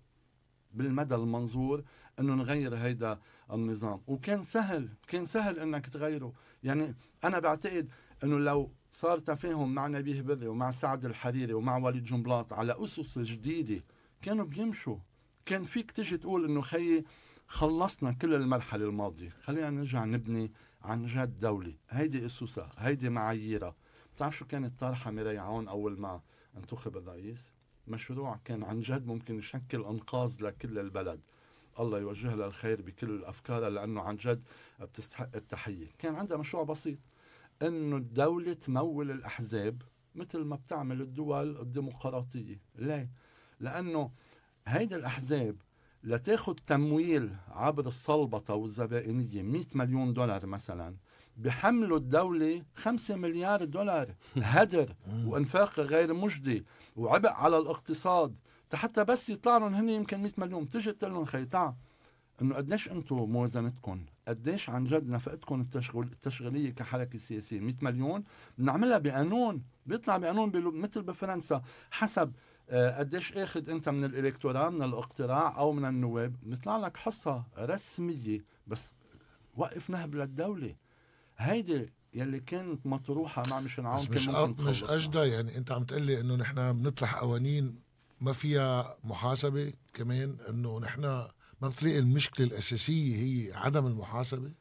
[0.74, 1.84] بالمدى المنظور
[2.20, 3.20] إنه نغير هيدا
[3.52, 4.02] النظام.
[4.08, 4.90] وكان سهل.
[5.08, 6.34] كان سهل إنك تغيره.
[6.64, 7.90] يعني أنا بعتقد
[8.24, 13.20] إنه لو صار تفاهم مع نبيه بري ومع سعد الحريري ومع وليد جنبلاط على أسس
[13.20, 13.84] جديدة
[14.22, 14.98] كانوا بيمشوا.
[15.48, 17.06] كان فيك تجي تقول إنه خيي
[17.48, 19.30] خلصنا كل المرحلة الماضية.
[19.42, 21.76] خلينا نرجع نبني عن جد دولة.
[21.90, 23.76] هيدي اسسها هيدي معاييرها.
[24.16, 26.22] بتعرف شو كانت طارحه ميراي عون أول ما
[26.58, 27.52] انتخب الرئيس؟
[27.88, 31.22] مشروع كان عن جد ممكن يشكل أنقاذ لكل البلد.
[31.80, 34.44] الله يوجه لها الخير بكل افكارها لأنه عن جد
[34.82, 35.88] بتستحق التحية.
[36.00, 37.00] كان عندها مشروع بسيط
[37.62, 39.82] إنه الدولة تمول الأحزاب
[40.16, 42.62] مثل ما بتعمل الدول الديمقراطية.
[42.76, 43.10] ليه؟
[43.60, 44.12] لأنه
[44.68, 45.56] هيدي الأحزاب
[46.04, 50.96] لتاخذ تمويل عبر الصلبطه والزبائنية 100 مليون دولار مثلا
[51.38, 58.38] بحملوا الدولة 5 مليار دولار هدر وإنفاق غير مجدي وعبء على الاقتصاد
[58.74, 60.70] حتى بس يطلع لهم هن يمكن 100 مليون.
[60.70, 61.74] تجي تقول لهم خي تعال
[62.42, 68.24] إنه قديش أنتم موازنتكم؟ قديش عن جد نفقتكم التشغل التشغيلية كحركة سياسية؟ 100 مليون
[68.58, 72.34] بنعملها بقانون بيطلع بقانون مثل بفرنسا حسب
[72.72, 78.94] قديش اخذ انت من الالكتوراه من الأقتراع أو من النواب؟ بيطلع لك حصة رسمية بس
[79.58, 80.76] وقف نهب للدوله
[81.38, 85.84] هيدي يلي كانت مطروحة مع مشان عون كان مش ممكن مش أجدى يعني أنت عم
[85.84, 87.76] تقول لي إنه نحن بنطرح قوانين
[88.22, 91.02] ما فيها محاسبة كمان إنه نحن
[91.62, 94.52] ما بتلاقي المشكلة الأساسية هي عدم المحاسبة.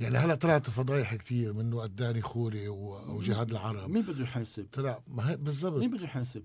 [0.00, 3.90] يعني هلا طلعت فضايح كثير منه قداني خوري وجهاد العرب.
[3.90, 5.78] مين بده يحاسب؟ طلع ما هي بالضبط.
[5.78, 6.42] مين بده يحاسب؟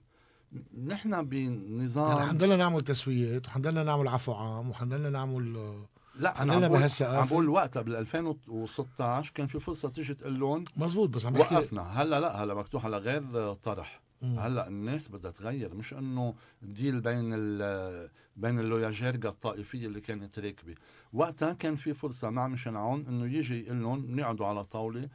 [0.86, 5.76] نحن بنظام يعني حنضلنا نعمل تسويات وحنضلنا نعمل عفو عام وحنضلنا نعمل
[6.20, 10.64] لا أنا عم بقول عم بقول وقتها بال 2016 كان في فرصة تيجي تقول لهم
[10.78, 11.82] مزبوط بس عم وقفنا.
[11.82, 14.02] هلأ لا هلأ مفتوح على غير طرح.
[14.22, 14.40] مم.
[14.40, 20.76] هلأ الناس بدها تغير مش إنه ديل بين ال بين اللوياجيرجا الطائفية اللي كانت راكبة.
[21.14, 25.10] وقتها كان في فرصة مع مشان عون إنه يجي يقول لهم بنقعدوا على طاولة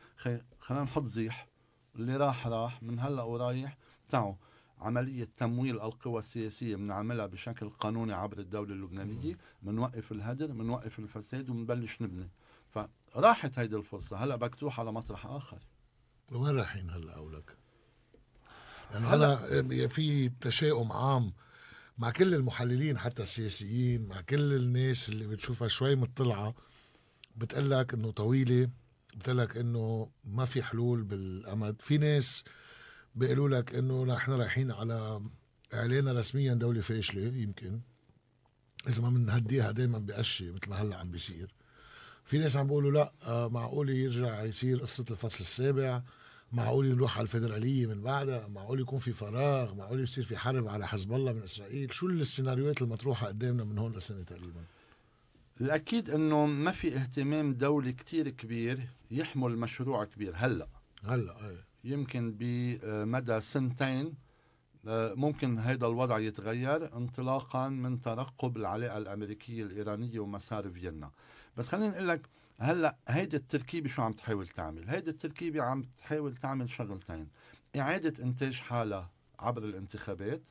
[0.60, 1.48] خلينا نحط زيح
[1.96, 3.76] اللي راح راح من هلأ ورايح
[4.08, 4.34] تعوا.
[4.82, 12.02] عملية تمويل القوى السياسية بنعملها بشكل قانوني عبر الدولة اللبنانية بنوقف الهدر بنوقف الفساد وبنبلش
[12.02, 12.30] نبني.
[12.70, 14.16] فراحت هيدي الفرصة.
[14.16, 15.58] هلا بدك تروح على مطرح آخر.
[16.32, 17.56] وين رايحين هلا أولك؟
[18.92, 21.32] يعني هلا في تشاؤم عام
[21.98, 26.54] مع كل المحللين حتى السياسيين مع كل الناس اللي بتشوفها شوي مطلعة.
[27.36, 28.70] بتقول لك إنه طويلة
[29.16, 31.82] بتقول لك إنه ما في حلول بالأمد.
[31.82, 32.44] في ناس
[33.14, 35.22] بيقولوا لك إنه نحن رايحين على
[35.74, 37.80] إعلان رسميا دولة فاشله يمكن.
[38.88, 41.54] إذا ما بنهديها دائما بقشي مثل ما هلأ عم بيصير.
[42.24, 46.02] في ناس عم بيقولوا لأ آه، معقول يرجع يصير قصة الفصل السابع.
[46.52, 48.48] معقول نروح على الفدراليه من بعدها.
[48.48, 49.74] معقول يكون في فراغ.
[49.74, 51.94] معقول يصير في حرب على حزب الله من إسرائيل.
[51.94, 54.64] شو السيناريوهات المطروحة قدامنا من هون لسنة تقريبا؟
[55.60, 60.68] الأكيد إنه ما في اهتمام دولي كتير كبير يحمل مشروع كبير هلأ.
[61.04, 61.71] هلأ إيه.
[61.84, 64.14] يمكن بمدى سنتين
[64.86, 71.10] آه، ممكن هذا الوضع يتغير انطلاقا من ترقب العلاقة الأمريكية الإيرانية ومسار فيينا.
[71.56, 76.36] بس خليني أقول لك هلأ هيدي التركيبة شو عم تحاول تعمل؟ هيدي التركيبة عم تحاول
[76.36, 77.28] تعمل شغلتين.
[77.76, 80.50] إعادة إنتاج حالها عبر الانتخابات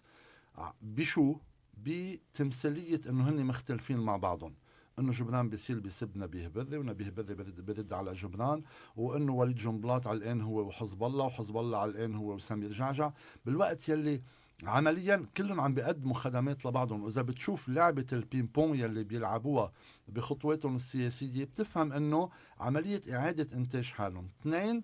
[0.81, 1.35] بشو؟
[1.77, 4.55] بتمثيلية إنه هن مختلفين مع بعضهم.
[4.99, 8.63] إنه جبران بيصير بيسب نبيه بري ونبيه بري برد, برد على جبران
[8.95, 13.12] وإنه وليد جنبلاط علقان هو وحزب الله وحزب الله علقان هو وسمير جعجع
[13.45, 14.21] بالوقت يلي
[14.63, 17.04] عمليا كلهم عم بيقدموا خدمات لبعضهم.
[17.04, 19.71] وإذا بتشوف لعبة البين بون يلي بيلعبوها
[20.08, 24.30] بخطواتهم السياسية بتفهم إنه عملية إعادة إنتاج حالهم.
[24.41, 24.84] اثنين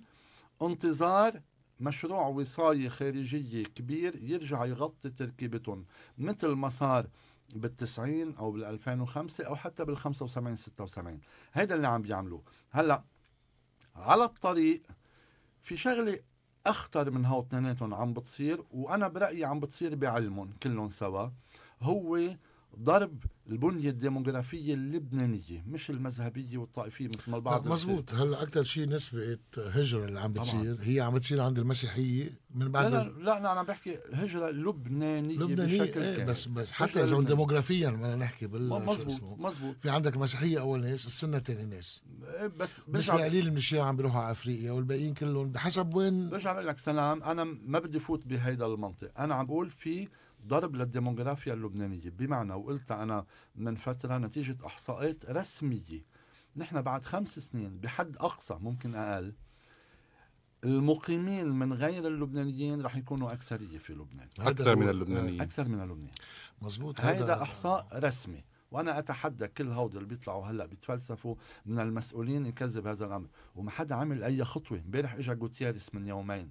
[0.61, 1.41] انتظار
[1.79, 5.85] مشروع وصاية خارجية كبير يرجع يغطي تركيبتهم.
[6.17, 7.07] مثل ما صار
[7.55, 11.19] بالتسعين أو بال 2005 أو حتى بال 75 76
[11.53, 12.43] هيدا اللي عم بيعملوه.
[12.71, 13.03] هلأ
[13.95, 14.81] على الطريق
[15.63, 16.19] في شغلة
[16.65, 21.29] أخطر من هاو اثنيناتهم عم بتصير وأنا برأيي عم بتصير بعلمهم كلهم سوا
[21.81, 22.19] هو
[22.79, 28.13] ضرب البنية الديموغرافية اللبنانية مش المذهبية والطائفية مثل ما البعض مزبوط.
[28.13, 32.71] هلأ أكثر شيء نسبة هجرة اللي عم بتصير هي عم بتصير عند المسيحية من لا
[32.71, 37.03] بعد لا, لا أنا عم بحكي هجرة لبنانية, لبنانية بشكل إيه بس بس هجرة حتى
[37.03, 37.27] إذا لبنانية.
[37.27, 39.39] ديموغرافيا بدنا نحكي بال مزبوط.
[39.39, 39.75] مزبوط.
[39.79, 42.01] في عندك مسيحية أول ناس السنة ثاني ناس.
[42.59, 46.53] بس نسبة برجع قليل من الشيعة عم بيروحوا على أفريقيا والباقيين كلهم بحسب وين برجع
[46.53, 49.19] بقول لك سلام أنا ما بدي فوت بهيدا المنطق.
[49.19, 50.07] أنا عم بقول في
[50.45, 52.09] ضرب للديموغرافيا اللبنانية.
[52.09, 56.05] بمعنى وقلت أنا من فترة نتيجة إحصاءات رسمية.
[56.55, 59.33] نحن بعد خمس سنين بحد أقصى ممكن أقل
[60.63, 64.29] المقيمين من غير اللبنانيين رح يكونوا أكثرية في لبنان.
[64.39, 65.41] هذا أكثر هو- من اللبنانيين.
[65.41, 66.11] أكثر من اللبنانيين.
[66.61, 68.43] مزبوط هيدا إحصاء رسمي.
[68.71, 73.27] وأنا أتحدى كل هود اللي بيطلعوا هلأ بيتفلسفوا من المسؤولين يكذب هذا الأمر.
[73.55, 74.79] وما حدا عمل أي خطوة.
[74.79, 76.49] امبارح إجا جوتيريس من يومين.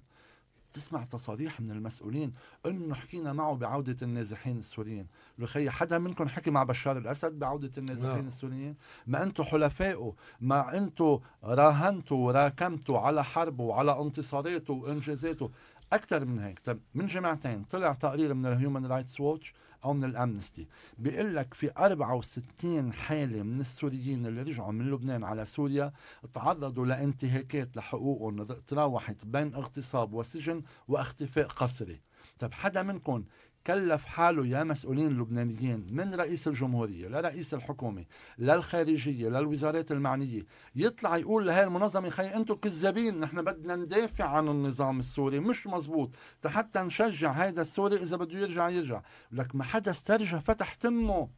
[0.77, 2.33] تسمع تصاريح من المسؤولين
[2.65, 5.07] إنه حكينا معه بعودة النازحين السوريين.
[5.39, 8.27] لخي حدا منكم حكي مع بشار الأسد بعودة النازحين لا.
[8.27, 8.75] السوريين؟
[9.07, 15.51] ما أنتم حلفائه ما أنتم راهنتوا وراكمتوا على حربه وعلى انتصاراته وإنجازاته.
[15.93, 16.59] أكثر من هيك.
[16.59, 19.53] طب من جمعتين طلع تقرير من الهيومن رايتس ووتش
[19.85, 20.67] أو من الأمنستي.
[20.97, 25.93] بيقول لك في 64 حالة من السوريين اللي رجعوا من لبنان على سوريا
[26.33, 32.01] تعرضوا لانتهاكات لحقوقهم تراوحت بين اغتصاب وسجن واختفاء قسري.
[32.39, 33.23] طب حدا منكم
[33.67, 38.05] كلف حاله يا مسؤولين لبنانيين من رئيس الجمهورية لرئيس الحكومة
[38.37, 44.99] للخارجية للوزارات المعنية يطلع يقول لهي المنظمة خي أنتم كذابين نحن بدنا ندافع عن النظام
[44.99, 46.11] السوري مش مزبوط
[46.45, 49.01] حتى نشجع هيدا السوري إذا بده يرجع يرجع.
[49.31, 51.29] لك ما حدا استرجع فتح تمه.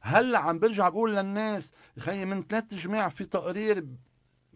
[0.00, 3.86] هلأ عم برجع بقول للناس خي من ثلاث جماع في تقرير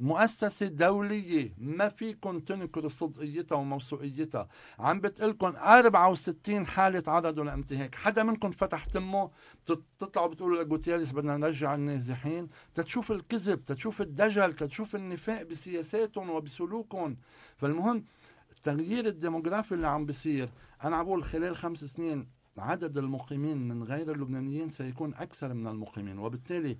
[0.01, 8.51] مؤسسة دولية ما فيكم تنكروا صدقيتها وموثوقيتها عم بتقلكم 64 حالة تعرضوا لانتهاك حدا منكم
[8.51, 9.31] فتح تمه
[9.67, 12.49] تت- تطلعوا بتقولوا لجوتيريس بدنا نرجع النازحين.
[12.75, 17.17] تتشوف الكذب تتشوف الدجل تتشوف النفاق بسياساتهم وبسلوكهم
[17.57, 18.05] فالمهم
[18.51, 20.49] التغيير الديموغرافي اللي عم بيصير
[20.85, 26.19] أنا عم بقول خلال خمس سنين عدد المقيمين من غير اللبنانيين سيكون أكثر من المقيمين.
[26.19, 26.77] وبالتالي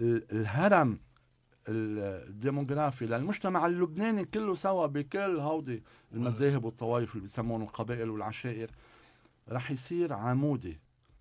[0.00, 0.98] ال- الهرم
[1.68, 8.70] الديموغرافي للمجتمع اللبناني كله سوا بكل هودي المذاهب والطوائف اللي بيسمون القبائل والعشائر
[9.48, 10.80] رح يصير عمودي.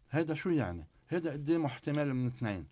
[0.09, 2.65] هذا شو يعني؟ هذا قدامه احتمال من اثنين.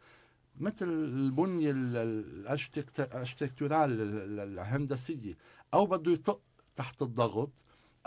[0.59, 5.33] مثل البنية ال- ال- ال architect- ال architectural ال- ال- الهندسية
[5.73, 6.41] أو بده يطق
[6.75, 7.51] تحت الضغط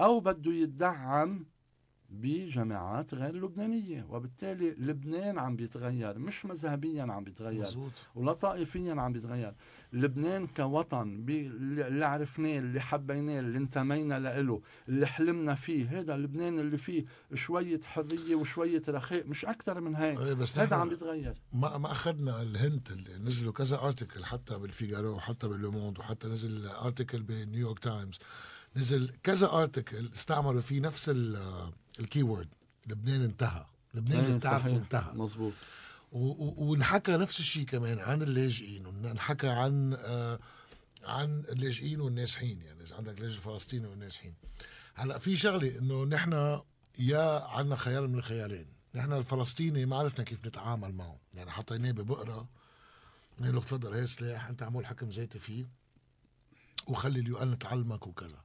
[0.01, 1.47] أو بده يدعم
[2.11, 9.13] بجماعات غير لبنانية وبالتالي لبنان عم بيتغير مش مذهبيا عم بيتغير مزبوط ولا طائفيا عم
[9.13, 9.55] بيتغير.
[9.93, 16.79] لبنان كوطن اللي عرفناه اللي حبيناه اللي انتمينا له اللي حلمنا فيه هذا لبنان اللي
[16.79, 20.19] فيه شوية حرية وشوية رخاء مش أكثر من هيك.
[20.19, 21.35] إيه هذا نحن عم بيتغير.
[21.53, 26.67] ما ما أخذنا ال hint اللي نزلوا كذا article حتى بالفيجارو وحتى باللوموند وحتى نزل
[26.67, 28.19] article بنيويورك تايمز.
[28.77, 31.11] نزل كذا ارتكل استعملوا فيه نفس
[32.01, 32.49] الكي وورد
[32.87, 33.67] لبنان انتهى.
[33.95, 34.71] لبنان اللي إيه، بتعرفه.
[34.77, 35.13] انتهى.
[35.15, 35.53] مظبوط.
[36.13, 38.87] و- و- ونحكى نفس الشيء كمان عن اللاجئين.
[38.87, 40.39] ونحكى عن آه
[41.05, 42.63] عن اللاجئين والنازحين.
[42.63, 44.35] يعني إذا عندك لاجئ فلسطيني والنازحين.
[44.95, 46.61] هلأ في شغلة إنه نحن
[46.99, 52.49] يا عندنا خيار من الخيارين نحن الفلسطيني ما عرفنا كيف نتعامل معه يعني حطيناه ببقره
[53.39, 55.69] قلنا له تفضل هي سلاح أنت عمول حكم ذاتي فيه.
[56.87, 58.45] وخلي ال UN تعلمك وكذا.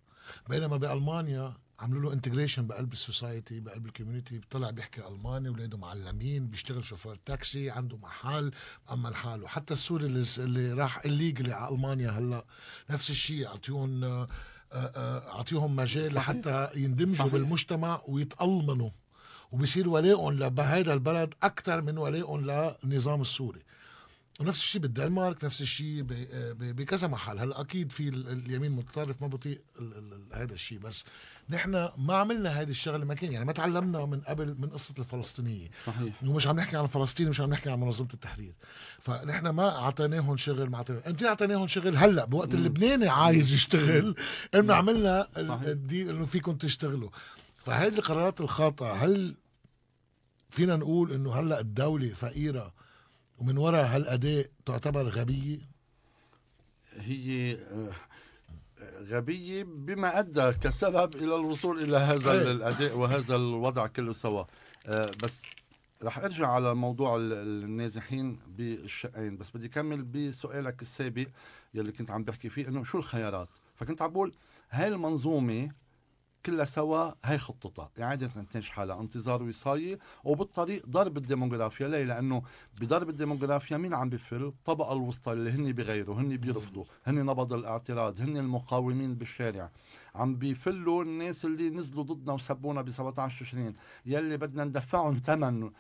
[0.50, 5.78] بينما بألمانيا عملوا له integration بقلب ال society بقلب ال community طلع بيحكي ألماني اولاده
[5.78, 8.52] معلمين بيشتغل شوفير تاكسي عنده محل
[8.90, 12.46] مأمن حاله حتى السوري اللي, اللي راح illegally على ألمانيا هلا
[12.90, 14.28] نفس الشيء أعطيهم آه،
[14.74, 16.14] آه، أعطيهم مجال.
[16.14, 17.34] لحتى يندمجوا صحيح.
[17.34, 18.90] بالمجتمع ويتألمنوا
[19.52, 23.62] وبصير ولائهم لهذا البلد أكثر من ولائهم للنظام السوري
[24.42, 27.40] ونفس الشيء بالدنمارك نفس الشيء ب- بكذا محل.
[27.40, 29.62] هلأ أكيد في ال- اليمين متطرف ما بطيء
[30.34, 30.80] هذا الشيء.
[30.80, 31.06] بس
[31.50, 35.70] نحن ما عملنا هذه الشغلة ما كان يعني ما تعلمنا من قبل من قصة الفلسطينية.
[35.86, 36.24] صحيح.
[36.24, 38.54] ومش عم نحكي عن فلسطين مش عم نحكي عن منظمة التحرير.
[39.00, 44.16] فنحن ما اعطيناهم شغل ما اعطيناهم انت اعطيناهم شغل هلأ بوقت اللبناني عايز يشتغل.
[44.56, 45.28] إنه عملنا.
[45.38, 47.10] الديل إنه فيكم تشتغلوا.
[47.58, 48.92] فهذه القرارات الخاطئة.
[48.92, 49.36] هل
[50.50, 52.74] فينا نقول إنه هلأ الدولة فقيرة؟
[53.42, 55.60] ومن وراء هالاداء تعتبر غبية؟
[56.98, 57.92] هي آه،
[59.02, 62.52] غبية بما أدى كسبب إلى الوصول إلى هذا أي.
[62.52, 64.44] الأداء وهذا الوضع كله سوا.
[64.88, 65.42] آه، بس
[66.04, 69.38] رح أرجع على موضوع ال- النازحين بالشقين.
[69.38, 71.28] بس بدي أكمل بسؤالك السابق
[71.74, 74.34] يلي كنت عم بحكي فيه إنه شو الخيارات؟ فكنت عم بقول
[74.70, 75.72] هاي المنظومة
[76.46, 77.92] كلها سوا هي خطتها.
[78.00, 81.88] إعادة إنتاج حالها انتظار وصاية وبالطريق ضرب الديموغرافيا.
[81.88, 82.42] ليه؟ لأنه
[82.82, 88.22] بضرب الديموغرافيا مين عم بفل الطبقة الوسطى اللي هن بغيروا هن بيرفضوا هن نبض الاعتراض
[88.22, 89.72] هن المقاومين بالشارع
[90.16, 93.74] عم بيفلوا الناس اللي نزلوا ضدنا وسبونا ب 17 تشرين
[94.06, 95.72] يلي بدنا ندفعهم ثمن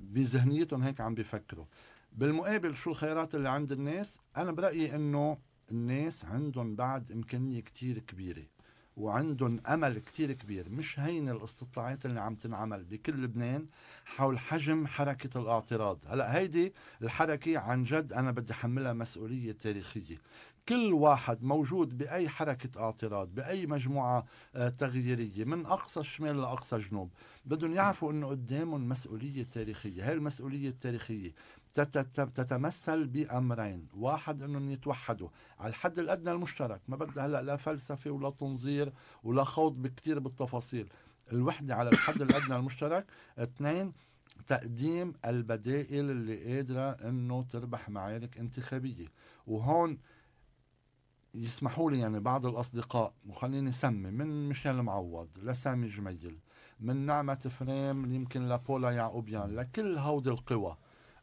[0.00, 1.64] بذهنيتهم هيك عم بيفكروا.
[2.12, 5.38] بالمقابل شو الخيارات اللي عند الناس؟ أنا برأيي إنه
[5.70, 8.42] الناس عندهم بعد إمكانية كتير كبيرة.
[8.96, 10.68] وعندهم أمل كتير كبير.
[10.68, 13.66] مش هين الأستطلاعات اللي عم تنعمل بكل لبنان
[14.04, 15.98] حول حجم حركة الاعتراض.
[16.08, 20.16] هلا هيدي الحركة عن جد أنا بدي أحملها مسؤولية تاريخية.
[20.68, 27.10] كل واحد موجود بأي حركة اعتراض بأي مجموعة آه، تغييرية من أقصى الشمال لأقصى الجنوب
[27.44, 30.08] بدهم يعرفوا إنه قدامهم مسؤولية تاريخية.
[30.08, 31.32] هاي المسؤولية التاريخية
[31.74, 33.88] تتمثل بأمرين.
[33.94, 35.28] واحد إنهم يتوحدوا.
[35.58, 36.80] على الحد الأدنى المشترك.
[36.88, 40.92] ما بدها هلأ لا فلسفه ولا تنظير ولا خوض بكثير بالتفاصيل.
[41.32, 43.06] الوحدة على الحد الأدنى المشترك.
[43.38, 43.92] اثنين
[44.46, 49.06] تقديم البدائل اللي قادرة إنه تربح معارك انتخابية.
[49.46, 49.98] وهون
[51.34, 56.38] يسمحوا لي يعني بعض الأصدقاء وخليني سمي من ميشيل معوض لسامي جميل
[56.80, 60.76] من نعمة فريم يمكن لبولا يعقوبيان لكل هودي القوى.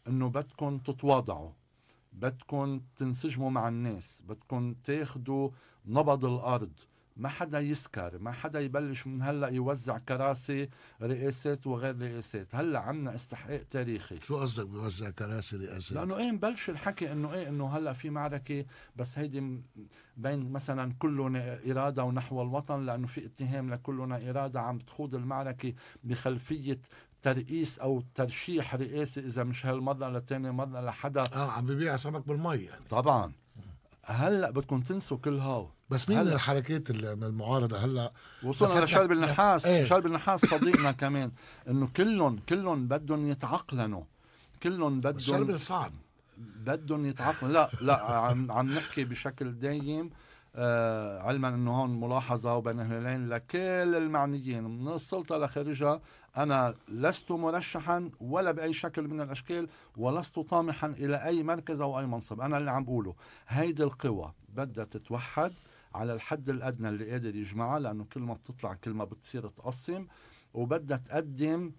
[0.07, 1.51] إنه بدكم تتواضعوا
[2.13, 5.49] بدكم تنسجموا مع الناس بدكم تاخذوا
[5.85, 6.71] نبض الأرض.
[7.17, 10.69] ما حدا يسكر ما حدا يبلش من هلأ يوزع كراسي
[11.01, 12.55] رئاسات وغير رئاسات.
[12.55, 14.19] هلأ عندنا استحقاق تاريخي.
[14.19, 18.65] شو قصدك بيوزع كراسي رئاسات؟ لأنه إيه مبلش الحكي إنه إيه إنه هلأ في معركة
[18.95, 19.61] بس هيدي
[20.17, 26.79] بين مثلا كلنا إرادة ونحو الوطن لأنه في اتهام لكلنا إرادة عم تخوض المعركة بخلفية
[27.21, 32.55] ترئيس أو ترشيح رئاسي إذا مش هالمرة لتاني مرة لحدا آه عم ببيع سمك بالمي
[32.55, 32.85] يعني.
[32.89, 33.31] طبعا.
[34.05, 35.69] هلأ بدكم تنسوا كل هاو.
[35.89, 36.33] بس مين هلأ.
[36.33, 38.11] الحركات المعارضة هلأ؟
[38.43, 39.65] وصلنا لشرب النحاس.
[39.65, 41.31] إيه؟ شرب النحاس صديقنا كمان
[41.67, 44.03] إنه كلهم كلهم بدهم يتعقلنوا.
[44.63, 45.91] كلهم بدهم شرب صعب.
[46.37, 50.09] بدهم يتعقلوا لا لا عم عم نحكي بشكل دايم.
[50.55, 53.59] آه علما إنه هون ملاحظة وبين هلالين لكل
[53.95, 54.63] المعنيين.
[54.63, 56.01] من السلطة لخارجها
[56.37, 62.05] أنا لست مرشحا ولا بأي شكل من الأشكال ولست طامحا إلى أي مركز أو أي
[62.05, 62.41] منصب.
[62.41, 63.15] أنا اللي عم بقوله
[63.47, 65.53] هيدي القوى بدها تتوحد
[65.95, 70.07] على الحد الأدنى اللي قادر يجمعها لأنه كل ما بتطلع كل ما بتصير تقسم
[70.53, 71.71] وبدها تقدم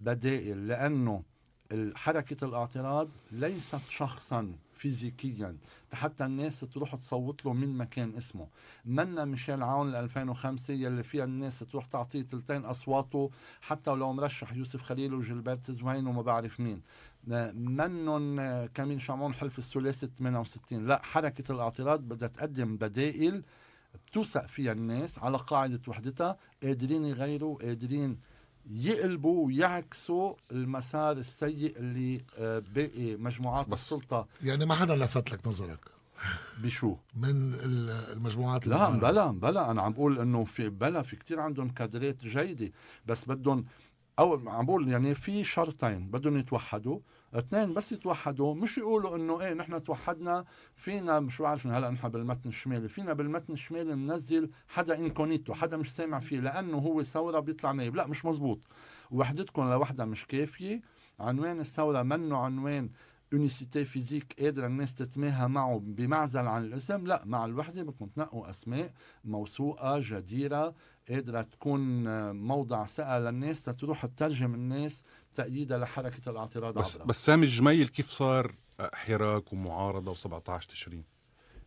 [0.00, 1.22] بدائل لأنه
[1.94, 5.56] حركه الاعتراض ليست شخصا فيزيكيا
[5.92, 8.46] حتى الناس تروح تصوت له من مكان اسمه.
[8.84, 14.52] منا ميشيل عون ل 2005 يلي فيها الناس تروح تعطيه ثلثين أصواته حتى ولو مرشح
[14.52, 16.82] يوسف خليل وجلبرت زوين وما بعرف مين.
[17.26, 23.42] منن كمين شامون حلف الثلاثي 68 لا حركة الاعتراض بدها تقدم بدائل
[24.06, 28.18] بتوثق فيها الناس على قاعدة وحدتها قادرين يغيروا قادرين
[28.70, 34.26] يقلبوا ويعكسوا المسار السيء اللي آه، باقي مجموعات بس السلطة.
[34.42, 35.80] يعني ما حدا لفت لك نظرك؟
[36.62, 39.70] بشو؟ من المجموعات لا بلا بلا.
[39.70, 42.70] أنا عم بقول إنه في بلا في كتير عندهم كادرات جيدة.
[43.06, 43.64] بس بدهم
[44.18, 46.98] أو عم بقول يعني في شرطين بدهم يتوحدوا.
[47.38, 50.44] اثنين بس يتوحدوا مش يقولوا إنه إيه نحن توحدنا
[50.76, 55.94] فينا مش بعرف هلأ نحن بالمتن الشمالي فينا بالمتن الشمالي ننزل حدا إنكونيتو حدا مش
[55.94, 57.96] سامع فيه لأنه هو ثوره بيطلع نايب.
[57.96, 58.60] لأ مش مزبوط
[59.10, 60.80] وحدتكم لوحدها مش كافية.
[61.20, 62.90] عنوان الثورة منه عنوان
[63.32, 67.06] unicité physique قادرة الناس تتماهى معه بمعزل عن الاسم.
[67.06, 68.92] لأ مع الوحدة بدكم تنقوا أسماء
[69.24, 70.74] موثوقة جديرة
[71.08, 71.80] قادرة تكون
[72.36, 75.04] موضع ثقة للناس تروح تترجم الناس
[75.36, 77.06] تأييدا لحركة الاعتراض بس, عبرها.
[77.06, 81.04] بس سامي الجميل كيف صار حراك ومعارضة و17 تشرين؟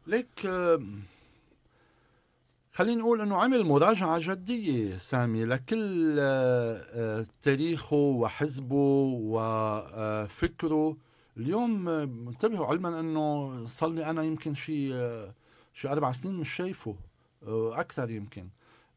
[0.08, 0.48] ليك
[2.72, 10.98] خلينا نقول إنه عمل مراجعة جدية سامي لكل آه، آه، تاريخه وحزبه وفكره
[11.38, 14.90] اليوم انتبهوا علما إنه صار لي أنا يمكن شي
[15.74, 16.96] شي أربع سنين مش شايفه
[17.74, 18.48] أكثر يمكن.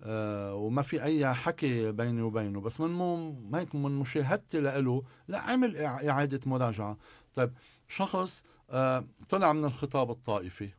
[0.02, 5.38] آه، وما في أي حكي بيني وبينه بس من مو هيك من مشاهدتي له لا
[5.38, 6.96] عمل إعادة مراجعة.
[7.34, 7.52] طيب
[7.88, 10.70] شخص آه، طلع من الخطاب الطائفي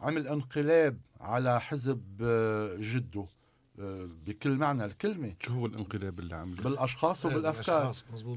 [0.00, 3.26] عمل انقلاب على حزب آه، جده
[4.26, 5.34] بكل معنى الكلمة.
[5.40, 7.92] شو هو الانقلاب اللي عمله؟ بالأشخاص إيه، وبالأفكار.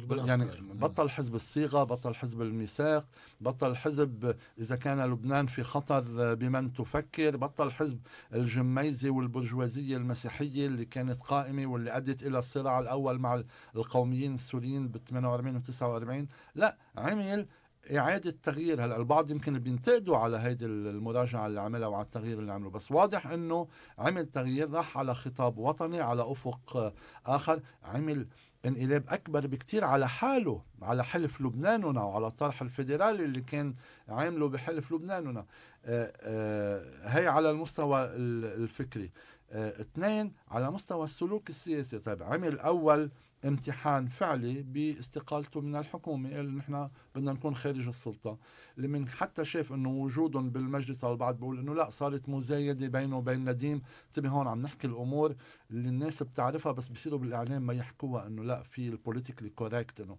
[0.09, 3.05] بالأشخاص يعني بطل حزب الصيغة بطل حزب الميثاق
[3.41, 7.99] بطل حزب إذا كان لبنان في خطر بمن تفكر بطل حزب
[8.33, 13.43] الجميزة والبرجوازية المسيحية اللي كانت قائمة واللي أدت إلى الصراع الأول مع
[13.75, 17.47] القوميين السوريين ب 48 و 49 لا عمل
[17.91, 18.85] إعادة تغيير.
[18.85, 23.27] هلأ البعض يمكن بينتقدوا على هيدي المراجعة اللي عملها وعلى التغيير اللي عمله بس واضح
[23.27, 23.67] أنه
[23.99, 26.93] عمل تغيير راح على خطاب وطني على أفق
[27.25, 27.61] آخر.
[27.83, 28.27] عمل
[28.65, 33.75] انقلاب أكبر بكتير على حاله على حلف لبناننا وعلى الطرح الفيدرالي اللي كان
[34.09, 35.45] عامله بحلف لبناننا.
[35.85, 39.11] آه، آه، هي على المستوى الفكري.
[39.51, 41.99] آه، اثنين على مستوى السلوك السياسي.
[41.99, 43.11] طيب عمل أول
[43.45, 46.35] امتحان فعلي باستقالته من الحكومة.
[46.35, 48.37] قال نحن بدنا نكون خارج السلطة.
[48.77, 53.49] اللي من حتى شاف إنه وجودهم بالمجلس البعض بيقول إنه لا صارت مزايدة بينه وبين
[53.49, 53.81] نديم.
[54.07, 55.35] انتبه هون عم نحكي الأمور
[55.71, 60.17] اللي الناس بتعرفها بس بصيروا بالإعلام ما يحكوها إنه لا في ال politically correct إنه.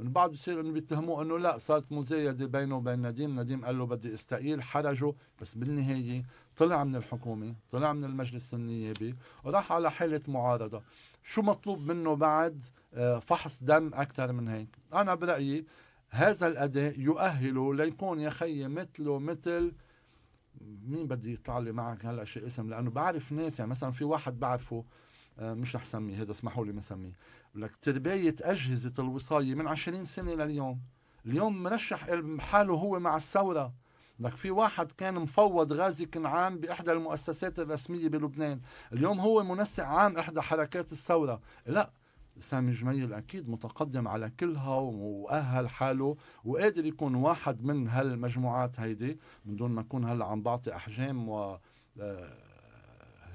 [0.00, 4.14] البعض بصير إنه بيتهموه إنه لا صارت مزايدة بينه وبين نديم، نديم قال له بدي
[4.14, 6.24] استقيل حرجه بس بالنهاية
[6.56, 9.14] طلع من الحكومة، طلع من المجلس النيابي
[9.44, 10.82] وراح على حالة معارضة،
[11.26, 12.62] شو مطلوب منه بعد
[12.94, 15.66] آه، فحص دم أكثر من هيك؟ أنا برأيي
[16.10, 19.72] هذا الاداء يؤهله ليكون يا خيي مثله مثل
[20.60, 24.40] مين بدي يطلع لي معك هلا شيء اسم؟ لأنه بعرف ناس يعني مثلا في واحد
[24.40, 24.84] بعرفه
[25.38, 27.12] آه، مش رح سميه هذا اسمحوا لي ما سميه.
[27.54, 30.80] لك ترباية أجهزة الوصاية من 20 سنة لليوم.
[31.26, 32.06] اليوم مرشح
[32.38, 33.72] حاله هو مع الثورة.
[34.20, 38.60] لك في واحد كان مفوض غازي كنعان بإحدى المؤسسات الرسمية بلبنان.
[38.92, 41.40] اليوم هو منسق عام إحدى حركات الثورة.
[41.66, 41.90] لا
[42.38, 49.56] سامي جميل أكيد متقدم على كلها وأهل حاله وقادر يكون واحد من هالمجموعات هيدي من
[49.56, 51.58] دون ما أكون هلأ عم بعطي أحجام و
[52.00, 52.45] آه،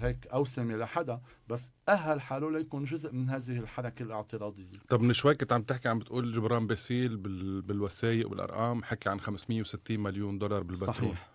[0.02, 4.80] هيك أوسمة لحدا بس أهل حاله ليكون جزء من هذه الحركة الاعتراضية.
[4.89, 7.18] طب من شوي كنت عم تحكي عم بتقول جبران باسيل
[7.62, 10.93] بالوثائق والأرقام حكي عن 560 مليون دولار بالبترول.
[10.95, 11.32] صحيح.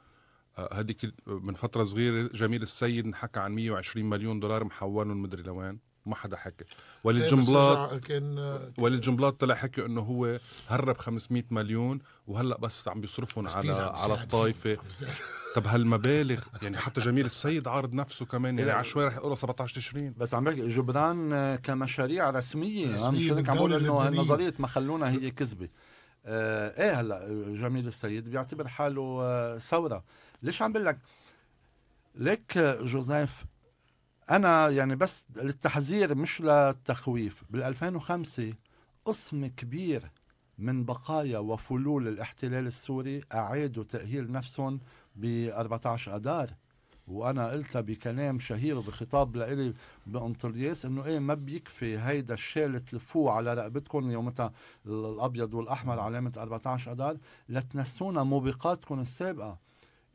[0.72, 5.78] هذيك آه من فترة صغيرة جميل السيد حكى عن 120 مليون دولار محولهم مدري لوين.
[6.06, 6.64] ما حدا حكى
[7.04, 8.38] وليد إيه، جنبلاط كان
[8.78, 14.14] وليد جنبلاط طلع حكي إنه هو هرب 500 مليون وهلأ بس عم بيصرفهم على على
[14.14, 14.78] الطائفه
[15.56, 20.14] طب هالمبالغ يعني حتى جميل السيد عارض نفسه كمان يعني عشوائي رح يقول 17 تشرين.
[20.16, 22.94] بس عم بحكي جبران كمشاريع رسمية.
[22.94, 25.68] رسمية مش عم بقول إنه نظريه ما خلونا هي كذبة.
[26.26, 30.04] آه إيه هلأ جميل السيد بيعتبر حاله آه ثورة.
[30.42, 30.98] ليش عم بقول لك؟
[32.14, 33.44] ليك جوزيف
[34.30, 37.44] أنا يعني بس للتحذير مش للتخويف.
[37.50, 38.54] بال 2005
[39.04, 40.10] قسم كبير
[40.58, 44.80] من بقايا وفلول الاحتلال السوري أعادوا تأهيل نفسهم
[45.16, 46.50] ب 14 اذار
[47.08, 49.74] وأنا قلتها بكلام شهير وبخطاب لإلي
[50.06, 54.52] بانطلياس إنه إيه ما بيكفي هيدا الشال تلفوه على رقبتكم يومتها
[54.86, 57.16] الأبيض والأحمر علامة 14 اذار
[57.48, 59.58] لتنسونا موبقاتكم السابقة.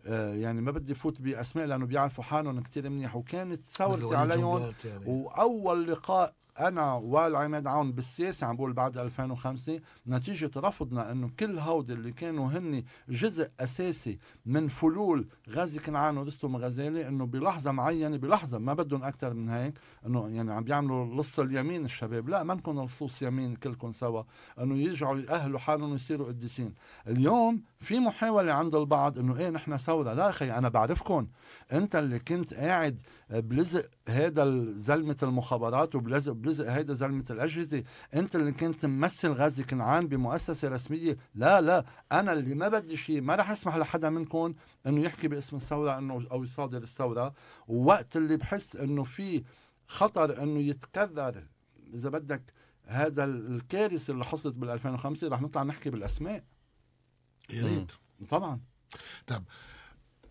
[0.06, 5.04] يعني ما بدي فوت بأسماء لأنه بيعرفوا حالهم كتير منيح وكانت ثورتي عليهم يعني.
[5.06, 6.34] وأول لقاء
[6.68, 12.48] أنا والعماد عون بالسياسة عم بقول بعد 2005 نتيجة رفضنا إنه كل هود اللي كانوا
[12.50, 19.04] هن جزء أساسي من فلول غازي كنعان ورستم غزالي إنه بلحظة معينة بلحظة ما بدهم
[19.04, 19.74] أكثر من هيك
[20.06, 22.30] إنه يعني عم بيعملوا لص اليمين الشباب.
[22.30, 24.24] لا ما نكون لصوص يمين كلكم سوا
[24.60, 26.74] إنه يرجعوا يأهلوا حالهم ويصيروا قديسين.
[27.08, 30.14] اليوم في محاولة عند البعض إنه إيه نحن ثورة.
[30.14, 31.28] لا أخي أنا بعرفكم.
[31.72, 38.52] انت اللي كنت قاعد بلزق هذا زلمة المخابرات وبلزق بلزق هيدا زلمة الأجهزة انت اللي
[38.52, 41.18] كنت ممثل غازي كنعان بمؤسسة رسمية.
[41.36, 44.54] لا لا أنا اللي ما بدي شيء ما رح أسمح لحدا منكم
[44.88, 47.34] إنه يحكي باسم الثورة انه أو يصادر الثورة.
[47.68, 49.44] ووقت اللي بحس إنه في
[49.88, 51.48] خطر إنه يتكرر
[51.94, 52.54] إذا بدك
[52.86, 56.44] هذا الكارثة اللي حصلت بال 2005 رح نطلع نحكي بالأسماء.
[57.54, 57.92] يا ريت.
[58.30, 58.60] طبعا.
[59.28, 59.44] طب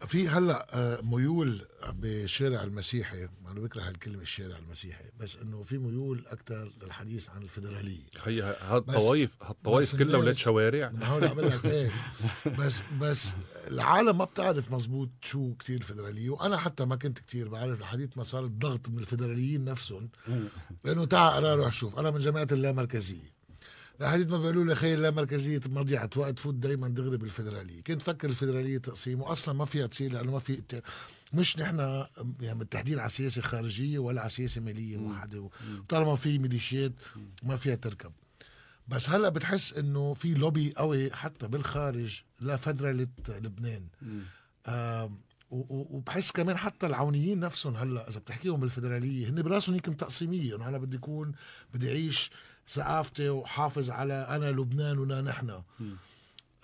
[0.07, 3.29] في هلا آه، ميول بالشارع المسيحي.
[3.47, 9.37] أنا بكره هالكلمة الشارع المسيحي بس إنه في ميول أكثر للحديث عن الفدراليه خي هالطوايف
[9.43, 10.93] هالطوايف كلها ولاد شوارع.
[11.03, 11.91] هون عم لك إيه؟
[12.59, 13.33] بس بس
[13.69, 18.23] العالم ما بتعرف مزبوط شو كثير الفدراليه وأنا حتى ما كنت كثير بعرف لحديث ما
[18.23, 20.09] صار الضغط من الفدراليين نفسهم
[20.85, 21.99] لأنه تعال روح شوف.
[21.99, 23.40] أنا من جماعة اللامركزية.
[24.01, 27.83] لحديث ما بيقولوا لي خير لا مركزية مضيعة وقت فوت دائما دغري بالفدرالية.
[27.83, 30.63] كنت فكر الفدرالية تقسيم واصلا ما فيها تصير لأنه ما في
[31.33, 31.79] مش نحن
[32.41, 36.93] يعني متحدين على سياسة خارجية ولا على سياسة مالية موحده وطالما في ميليشيات
[37.43, 38.13] ما فيها تركب.
[38.89, 43.87] بس هلأ بتحس إنه في لوبي قوي حتى بالخارج لفدرالة لبنان.
[44.67, 45.13] آه
[45.51, 50.79] وبحس كمان حتى العونيين نفسهم هلأ إذا بتحكيهم بالفدرالية هن براسهم يمكن تقسيميه انه أنا
[50.79, 51.33] بدي أكون
[51.75, 52.31] بدي أعيش
[52.71, 55.63] ثقافتي وحافظ على أنا لبنان ونا نحن.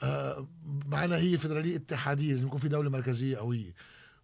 [0.03, 0.49] آه
[0.87, 3.75] معنا هي فدرالية اتحادية لازم يكون في دولة مركزية قوية.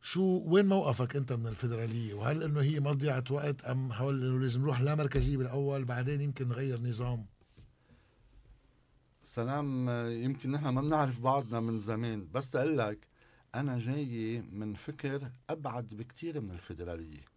[0.03, 4.61] شو وين موقفك أنت من الفدرالية؟ وهل إنه هي مضيعه وقت أم هل إنه لازم
[4.61, 7.27] نروح لا مركزية بالأول بعدين يمكن نغير نظام؟
[9.25, 12.99] سلام يمكن نحن ما بنعرف بعضنا من زمان بس أقول لك
[13.55, 17.32] أنا جاي من فكر أبعد بكتير من الفيدراليه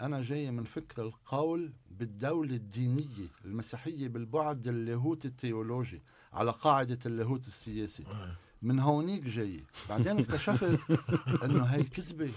[0.00, 8.04] أنا جاي من فكر القول بالدولة الدينية المسيحية بالبعد اللاهوت التيولوجي على قاعدة اللاهوت السياسي.
[8.62, 9.60] من هونيك جاي.
[9.88, 10.78] بعدين اكتشفت
[11.44, 12.30] إنه هي كذبة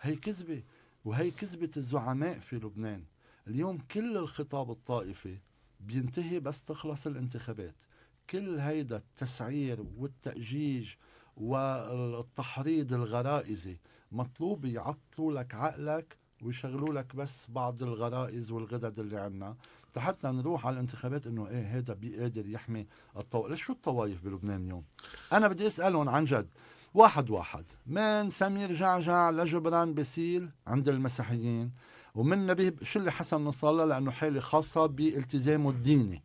[0.00, 0.62] هي كذبة
[1.04, 3.04] وهي كذبة الزعماء في لبنان.
[3.46, 5.38] اليوم كل الخطاب الطائفي
[5.80, 7.84] بينتهي بس تخلص الانتخابات.
[8.30, 10.94] كل هيدا التسعير والتأجيج
[11.36, 13.78] والتحريض الغرائزي
[14.12, 19.56] مطلوب يعطلوا لك عقلك ويشغلوا لك بس بعض الغرائز والغدد اللي عنا.
[19.96, 22.86] حتى نروح على الانتخابات إنه إيه هذا بيقدر يحمي
[23.16, 24.84] الطوائف شو الطوائف بلبنان اليوم؟
[25.32, 26.48] أنا بدي أسألهم عن جد.
[26.94, 27.64] واحد واحد.
[27.86, 31.72] من سمير جعجع لجبران بسيل عند المسيحيين
[32.14, 36.22] ومن نبيه شلي حسن نصر الله لأنه حالة خاصة بالتزامه الديني.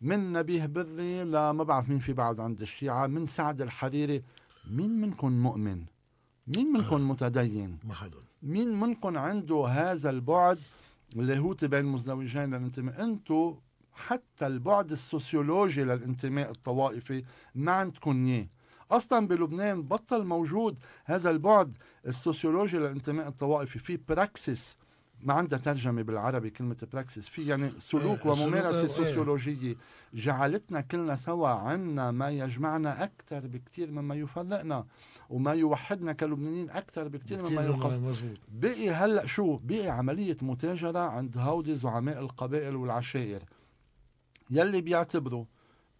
[0.00, 3.06] من نبيه بري لما بعرف مين في بعد عند الشيعة.
[3.06, 4.22] من سعد الحريري.
[4.70, 5.84] مين منكم مؤمن؟
[6.46, 10.58] مين منكم متدين؟ ما حدا مين منكم عنده هذا البعد
[11.16, 13.54] اللاهوتي بين المزدوجين للانتماء؟ أنتم
[13.92, 17.24] حتى البعد السوسيولوجي للانتماء الطوائفي
[17.54, 18.46] ما عندكم إياه.
[18.90, 21.74] أصلا بلبنان بطل موجود هذا البعد
[22.06, 23.78] السوسيولوجي للانتماء الطوائفي.
[23.78, 24.76] في praxis
[25.20, 29.04] ما عندها ترجمة بالعربي كلمة praxis في يعني سلوك إيه، وممارسة سلوك، إيه.
[29.04, 29.76] سوسيولوجية.
[30.14, 34.86] جعلتنا كلنا سوا عنا ما يجمعنا أكثر بكثير مما يفرقنا.
[35.28, 37.62] وما يوحدنا كلبنانيين أكثر بكثير مما
[37.98, 38.38] مزبوط.
[38.48, 43.42] بقي هلأ شو؟ بقي عملية متاجرة عند هودي زعماء القبائل والعشائر.
[44.50, 45.44] يلي بيعتبروا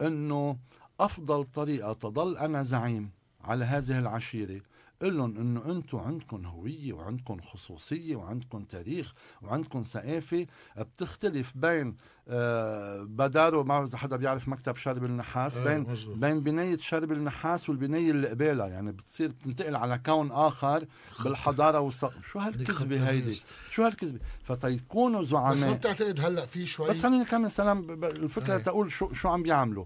[0.00, 0.58] إنه
[1.00, 3.10] أفضل طريقة تضل أنا زعيم
[3.44, 4.60] على هذه العشيرة
[5.03, 10.46] قل لهم إنه أنتم عندكم هوية وعندكم خصوصية وعندكم تاريخ وعندكم ثقافة
[10.78, 11.96] بتختلف بين
[12.28, 16.16] آه بدارو ما اذا حدا بيعرف مكتب شرب النحاس إيه، بين مزبوط.
[16.16, 20.84] بين بناية شرب النحاس والبناية اللي قبالها يعني بتصير بتنتقل على كون آخر
[21.24, 23.40] بالحضارة والثقافة شو هالكذبة هيدي؟
[23.70, 25.76] شو هالكذبة؟ فتيكونوا بس ما زعماء.
[25.76, 28.62] بتعتقد هلأ في شوي بس خليني نكمل سلام الفكرة إيه.
[28.62, 29.84] تقول شو شو عم بيعملوا.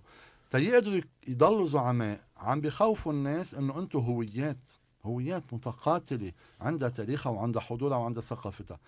[0.51, 4.59] تيقدروا يضلوا زعماء عم بيخوفوا الناس إنه أنتم هويات.
[5.05, 8.79] هويات متقاتلة عندها تاريخها وعندها حضورها وعندها ثقافتها.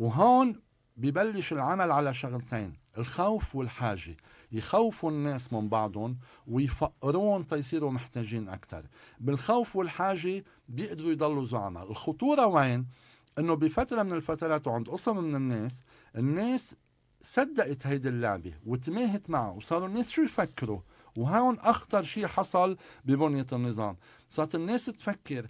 [0.00, 0.60] وهون
[0.96, 4.16] ببلش العمل على شغلتين الخوف والحاجة.
[4.52, 8.84] يخوفوا الناس من بعضهم ويفقرون تيصيروا محتاجين أكثر
[9.20, 11.90] بالخوف والحاجة بيقدروا يضلوا زعماء.
[11.90, 12.86] الخطورة وين؟
[13.38, 15.82] إنه بفترة من الفترات وعند قسم من الناس
[16.16, 16.76] الناس
[17.22, 20.80] صدقت هيدي اللعبة وتماهت معها وصاروا الناس شو يفكروا؟
[21.16, 23.96] وهون أخطر شيء حصل ببنية النظام.
[24.28, 25.48] صارت الناس تفكر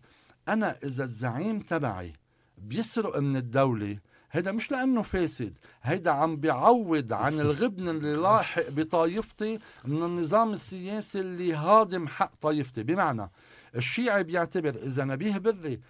[0.49, 2.13] أنا إذا الزعيم تبعي
[2.59, 3.99] بيسرق من الدولة
[4.31, 11.21] هيدا مش لأنه فاسد هيدا عم بيعوض عن الغبن اللي لاحق بطايفتي من النظام السياسي
[11.21, 12.83] اللي هاضم حق طايفتي.
[12.83, 13.31] بمعنى
[13.77, 15.81] الشيعي بيعتبر إذا نبيه بري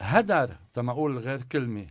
[0.00, 1.86] هدر تما أقول غير كلمة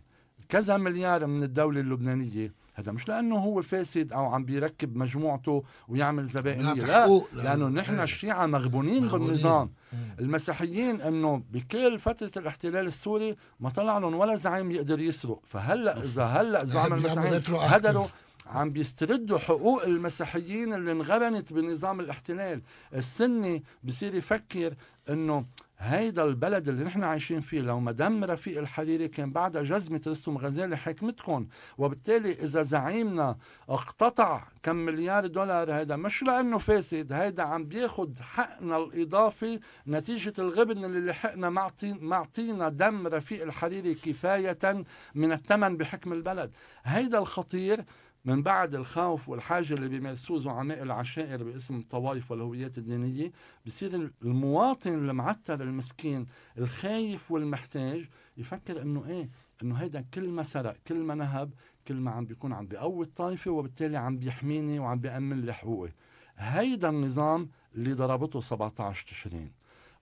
[0.48, 6.26] كذا مليار من الدولة اللبنانية هذا مش لأنه هو فاسد أو عم بيركب مجموعته ويعمل
[6.34, 8.02] بيعطي لا حقوق لأنه نحن إيه.
[8.02, 9.26] الشيعة مغبونين مغبونين.
[9.26, 9.98] بالنظام مم.
[10.20, 16.24] المسيحيين إنه بكل فترة الاحتلال السوري ما طلع لهم ولا زعيم يقدر يسرق فهلأ إذا
[16.24, 17.70] هلأ زعماء بيعملوا المسيحيين.
[17.70, 18.06] هدروا
[18.46, 22.62] عم بيستردوا حقوق المسيحيين اللي انغبنت بنظام الاحتلال
[22.94, 24.74] السني بصير يفكر
[25.10, 25.44] إنه
[25.80, 30.76] هيدا البلد اللي نحن عايشين فيه لو مدام رفيق الحريري كان بعدها جزمة رستم غزالي
[30.76, 31.46] حكمتكم
[31.78, 33.36] وبالتالي إذا زعيمنا
[33.68, 40.84] اقتطع كم مليار دولار هيدا مش لأنه فاسد هيدا عم بياخد حقنا الإضافي نتيجة الغبن
[40.84, 46.50] اللي لحقنا معطي معطينا دم رفيق الحريري كفاية من الثمن بحكم البلد.
[46.84, 47.84] هيدا الخطير
[48.28, 53.32] من بعد الخوف والحاجة اللي بيمارسوه زعماء العشائر باسم الطوائف والهويات الدينية
[53.66, 56.26] بصير المواطن المعتر المسكين
[56.58, 59.28] الخايف والمحتاج يفكر إنه إيه
[59.62, 61.50] إنه هيدا كل ما سرق كل ما نهب
[61.88, 65.92] كل ما عم بيكون عم بيقوي الطائفة وبالتالي عم بيحميني وعم بيأمن لي حقوقي.
[66.36, 69.52] هيدا النظام اللي ضربته 17 تشرين.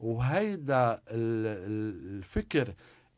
[0.01, 2.75] وهيدا ال- ال- الفكر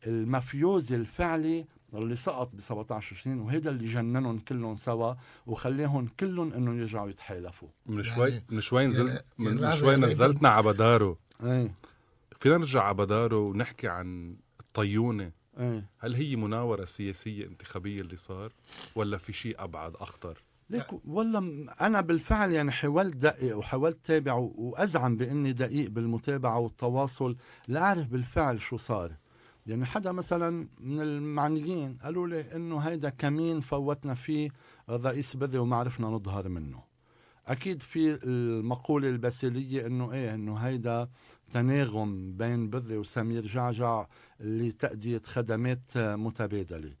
[0.07, 5.13] المافيوزي الفعلي اللي سقط ب 17 تشرين وهيدا اللي جننهم كلهم سوا
[5.47, 7.67] وخليهم كلهم انه يرجعوا يتحالفوا.
[7.85, 11.73] من يعني- شوي من شوي نزلت يعني من, من شوي يعني نزلتنا على بدارو إيه.
[12.39, 15.31] فينا نرجع على بدارو ونحكي عن الطيونة.
[15.59, 15.89] إيه.
[15.99, 18.51] هل هي مناورة سياسية انتخابية اللي صار
[18.95, 20.37] ولا في شيء أبعد أخطر؟
[20.69, 27.35] ليك والله أنا بالفعل يعني حاولت دقق وحاولت تابع وأزعم بإني دقيق بالمتابعة والتواصل.
[27.67, 29.11] لاعرف بالفعل شو صار.
[29.67, 34.49] يعني حدا مثلا من المعنيين قالوا لي إنه هيدا كمين فوتنا فيه
[34.89, 36.83] الرئيس بدري وما عرفنا نظهر منه.
[37.47, 41.09] أكيد في المقولة الباسيلية إنه إيه إنه هيدا
[41.51, 44.05] تناغم بين بذي وسمير جعجع
[44.39, 46.93] لتأدية خدمات متبادلة.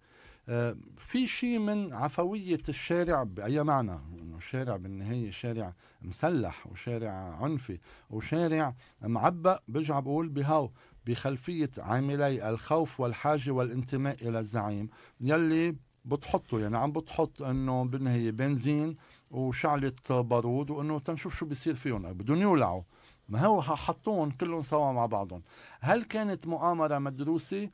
[0.49, 7.79] آه، في شيء من عفوية الشارع بأي معنى؟ إنه الشارع بالنهاية شارع مسلح وشارع عنفي
[8.09, 10.71] وشارع معبأ برجع بقول بهاو
[11.09, 14.89] بخلفية عاملي الخوف والحاجة والانتماء إلى الزعيم
[15.21, 18.95] يلي بتحطه يعني عم بتحط إنه بالنهاية بنزين
[19.31, 22.13] وشعلة بارود وإنه تنشوف شو بيصير فيهم.
[22.13, 22.81] بدهم يولعوا.
[23.29, 25.43] ما هو حطوهم كلهم سوا مع بعضهم.
[25.81, 27.69] هل كانت مؤامرة مدروسة؟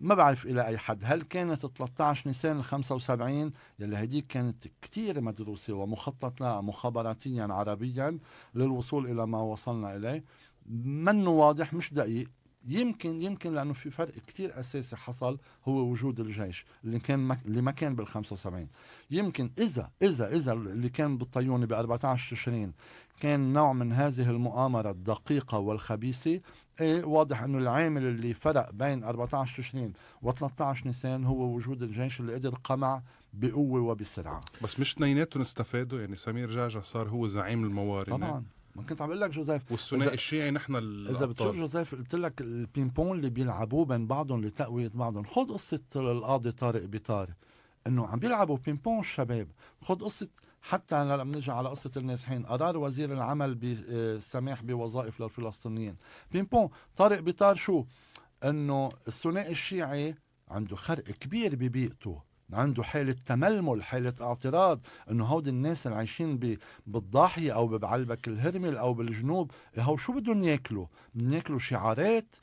[0.00, 1.02] ما بعرف إلى أي حد.
[1.04, 8.18] هل كانت 13 نيسان ال 75 يلي هديك كانت كتير مدروسة ومخطط لها مخابراتيا عربيا
[8.54, 10.24] للوصول إلى ما وصلنا إليه.
[10.84, 12.28] منه واضح مش دقيق.
[12.68, 15.38] يمكن يمكن لأنه في فرق كتير أساسي حصل
[15.68, 17.38] هو وجود الجيش اللي كان مك...
[17.46, 18.68] اللي ما كان بال 75
[19.10, 22.72] يمكن اذا اذا إذا اللي كان بالطيونة ب 14 تشرين
[23.20, 26.40] كان نوع من هذه المؤامرة الدقيقة والخبيثة
[26.80, 29.92] إيه واضح إنه العامل اللي فرق بين 14 تشرين
[30.24, 33.02] و13 نيسان هو وجود الجيش اللي قدر قمع
[33.32, 34.40] بقوة وبسرعة.
[34.62, 38.44] بس مش اثنيناتهم استفادوا؟ يعني سمير جعجع صار هو زعيم الموارنه طبعا.
[38.78, 40.76] ما كنت عم بقول لك جوزيف والثنائي الشيعي نحن
[41.10, 46.52] إذا بتشوف جوزيف قلت لك البينبون اللي بيلعبوه بين بعضهم لتقوية بعضهم خذ قصة القاضي
[46.52, 47.34] طارق بيطار
[47.86, 49.48] إنه عم بيلعبوا بينبون الشباب
[49.82, 50.28] خذ قصة
[50.62, 55.96] حتى هلا بنرجع على قصة النازحين قرار وزير العمل بالسماح بوظائف للفلسطينيين.
[56.32, 57.84] بينبون طارق بيطار شو؟
[58.44, 60.14] إنه الثنائي الشيعي
[60.48, 62.22] عنده خرق كبير ببيئته.
[62.52, 64.80] عنده حالة تململ حالة اعتراض
[65.10, 70.86] إنه هودي الناس اللي عايشين بالضاحية أو بعلبك الهرمل أو بالجنوب هو شو بدهم ياكلوا؟
[71.14, 72.34] بدهم ياكلوا شعارات؟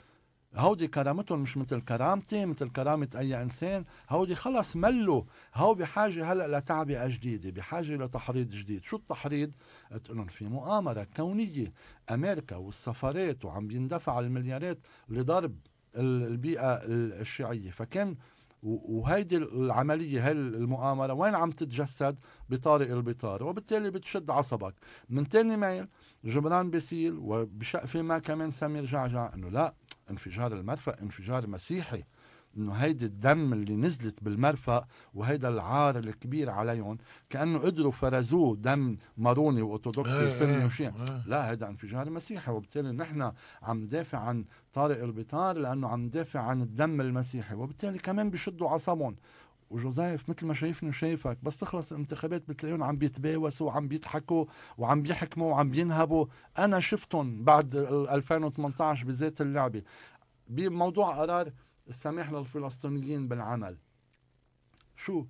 [0.56, 3.86] هودي كرامتهم مش مثل كرامتي مثل كرامة أي إنسان.
[4.10, 5.24] هودي خلص ملوا.
[5.56, 8.84] هو بحاجة هلأ لتعبئة جديدة بحاجة لتحريض جديد.
[8.84, 9.52] شو التحريض؟
[9.92, 11.74] قلت لهم في مؤامرة كونية.
[12.12, 14.80] أمريكا والسفارات وعم يندفع المليارات
[15.10, 15.56] لضرب
[15.96, 17.72] البيئة الشيعية.
[17.72, 18.16] فكان
[18.66, 22.18] وهيدي العملية هاي المؤامرة وين عم تتجسد؟
[22.50, 24.74] بطارق البطار وبالتالي بتشد عصبك.
[25.10, 25.88] من تاني ميل
[26.24, 29.74] جبران بيسيل وبشق ما كمان سمير جعجع إنه لا
[30.10, 32.04] انفجار المرفأ انفجار مسيحي.
[32.58, 36.98] إنه هيدي الدم اللي نزلت بالمرفأ وهيدا العار الكبير عليهم
[37.30, 41.24] كأنه قدروا فرزوه دم ماروني وارثوذكسي إيه، وسني إيه، وشيعي إيه.
[41.28, 42.52] لا هيدا انفجار مسيحي.
[42.52, 43.32] وبالتالي نحن
[43.64, 47.56] عم ندافع عن طارق البطار لأنه عم ندافع عن الدم المسيحي.
[47.56, 49.16] وبالتالي كمان بشدوا عصبهم
[49.70, 54.46] وجوزيف مثل ما شايفني وشايفك بس تخلص الانتخابات بتلاقيهم عم بيتباوسوا وعم بيضحكوا
[54.78, 56.26] وعم بيحكموا وعم بينهبوا.
[56.58, 59.82] أنا شفتهم بعد 2018 بذات اللعبة.
[60.48, 61.52] بموضوع قرار
[61.90, 63.78] السماح للفلسطينيين بالعمل.
[64.96, 65.26] شو؟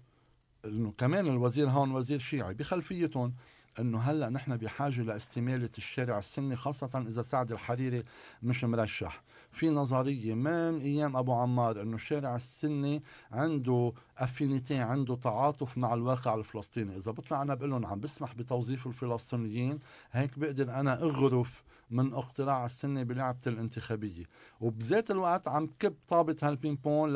[0.66, 3.34] إنه كمان الوزير هون وزير شيعي بخلفيتهم
[3.80, 8.03] إنه هلأ نحن بحاجة لاستمالة الشارع السني خاصة إذا سعد الحريري
[8.43, 9.24] مش مرشح.
[9.51, 16.36] في نظرية من أيام أبو عمار إنه الشارع السني عنده افينيتي عنده تعاطف مع الواقع
[16.36, 16.97] الفلسطيني.
[16.97, 19.80] إذا بطلع أنا بقول لهم عم بسمح بتوظيف الفلسطينيين
[20.12, 24.26] هيك بقدر أنا أغرف من اقتراع السني بلعبة الانتخابية.
[24.70, 27.13] وبذات الوقت عم كب طابة هالبينبون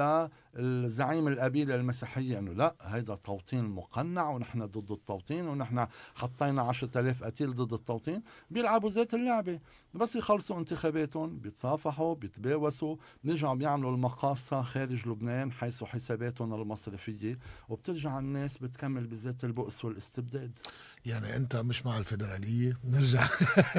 [0.55, 7.23] للزعيم القبيلة المسيحية إنه لا هيدا توطين مقنع ونحن ضد التوطين ونحن حطينا عشرة آلاف
[7.23, 9.59] قتيل ضد التوطين بيلعبوا ذات اللعبة.
[9.93, 17.39] بس يخلصوا انتخاباتهم بيتصافحوا بيتباوسوا بيرجعوا بيعملوا المقاصة خارج لبنان حيث حساباتهم المصرفية
[17.69, 20.59] وبترجع الناس بتكمل بذات البؤس والاستبداد.
[21.05, 23.27] يعني أنت مش مع الفدراليه نرجع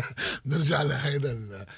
[0.47, 1.33] نرجع لهيدا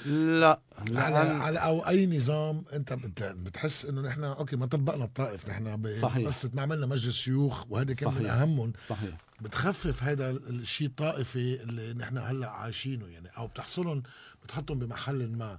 [0.06, 1.58] ال- لا على على
[1.88, 5.66] أي نظام أنت بت- بتحس إنه نحن أوكي ما طبقنا الطائف نحن
[6.02, 6.24] صحيح.
[6.54, 8.32] ما عملنا مجلس شيوخ وهذا كان من صحيح.
[8.32, 14.02] أهمهم صحيح بتخفف هذا الشيء الطائفي اللي نحن هلأ عايشينه يعني أو بتحصلهم
[14.44, 15.58] بتحطهم بمحل ما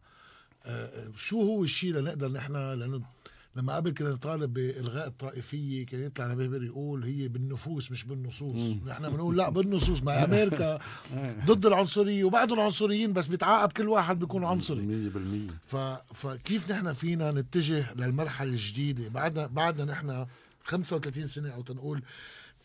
[0.66, 3.02] آه، شو هو الشيء لنقدر نحن لأنه
[3.56, 8.60] لما قبل كنا نطالب بإلغاء الطائفية كان يطلع نبيبر يقول هي بالنفوس مش بالنصوص.
[8.88, 10.80] نحن بنقول لا بالنصوص ما أمريكا
[11.46, 14.82] ضد العنصرية وبعدهم عنصريين بس بيتعاقب كل واحد بيكون عنصري.
[14.82, 15.50] مية بالمية.
[15.64, 15.76] ف...
[16.14, 20.26] فكيف نحن فينا نتجه للمرحلة الجديدة؟ بعدنا بعدنا نحن
[20.64, 22.02] 35 سنة أو تنقول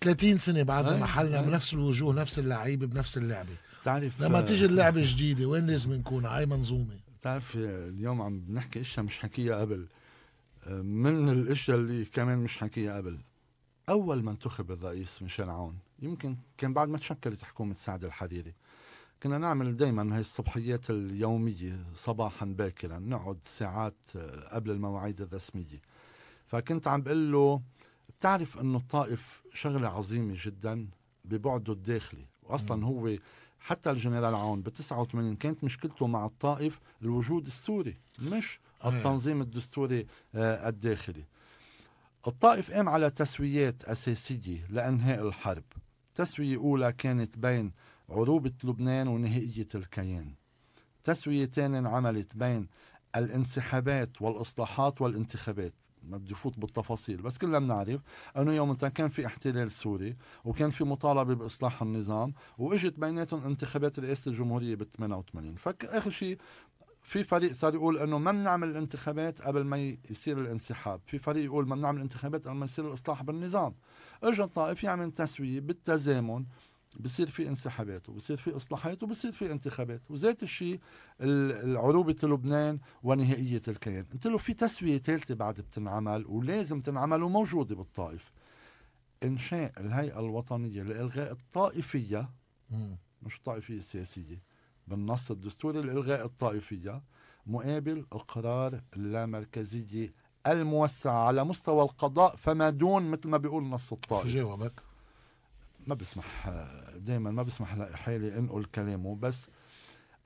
[0.01, 1.43] 30 سنة بعدنا محلنا.
[1.43, 3.57] بنفس الوجوه نفس اللعيبة بنفس اللعبة.
[3.83, 9.07] بتعرف لما تيجي اللعبة جديده وين لازم نكون؟ هاي منظومة؟ بتعرف اليوم عم بنحكي إشياء
[9.07, 9.87] مش حكيها قبل.
[10.69, 13.19] من الأشياء اللي كمان مش حكيها قبل.
[13.89, 18.55] أول ما انتخب الرئيس ميشيل عون يمكن كان بعد ما تشكلت حكومة سعد الحريري.
[19.23, 24.09] كنا نعمل دائما هاي الصبحيات اليومية صباحا باكرا نقعد ساعات
[24.51, 25.83] قبل المواعيد الرسمية.
[26.47, 27.63] فكنت عم بقول له
[28.09, 30.89] بتعرف إنه الطائف شغلة عظيمة جدا
[31.25, 32.27] ببعده الداخلي.
[32.43, 33.17] واصلا هو
[33.61, 38.61] حتى الجنرال عون ب 89 كانت مشكلته مع الطائف الوجود السوري مش.
[38.85, 41.25] التنظيم الدستوري آه، الداخلي.
[42.27, 45.65] الطائف قام على تسويات أساسية لإنهاء الحرب.
[46.15, 47.73] تسوية أولى كانت بين
[48.09, 50.35] عروبة لبنان ونهائية الكيان.
[51.03, 52.69] تسوية تانية انعملت بين
[53.17, 55.75] الانسحابات والإصلاحات والانتخابات.
[56.03, 58.01] ما بدي فوت بالتفاصيل بس كلنا بنعرف
[58.37, 64.31] إنه يوم كان في احتلال سوري وكان في مطالبة بإصلاح النظام وإجت بيناتهم انتخابات رئاسة
[64.31, 66.39] الجمهورية بال 88 فاخر شيء
[67.09, 71.69] في فريق صار يقول إنه ما بنعمل الانتخابات قبل ما يصير الانسحاب، في فريق يقول
[71.69, 73.75] ما بنعمل الانتخابات قبل ما يصير الإصلاح بالنظام.
[74.23, 76.45] اجى الطائف يعمل تسوية بالتزامن
[77.01, 80.11] بصير في انسحابات وبصير في إصلاحات وبصير في انتخابات.
[80.11, 80.81] وذات الشيء
[81.21, 84.05] العروبة لبنان ونهائية الكيان.
[84.13, 88.31] قلت له في تسوية ثالثة بعد بتنعمل ولازم تنعمل وموجودة بالطائف
[89.25, 92.31] إنشاء الهيئة الوطنية لإلغاء الطائفية.
[93.23, 94.48] مش الطائفية السياسية
[94.89, 97.03] بالنص الدستوري لإلغاء الطائفية
[97.47, 100.13] مقابل إقرار اللامركزية
[100.47, 104.73] الموسعة على مستوى القضاء فما دون مثل ما بيقول نص الطائف جاوبك
[105.87, 106.49] ما بسمح
[106.97, 109.47] دائما ما بسمح لحالي انقل كلامه بس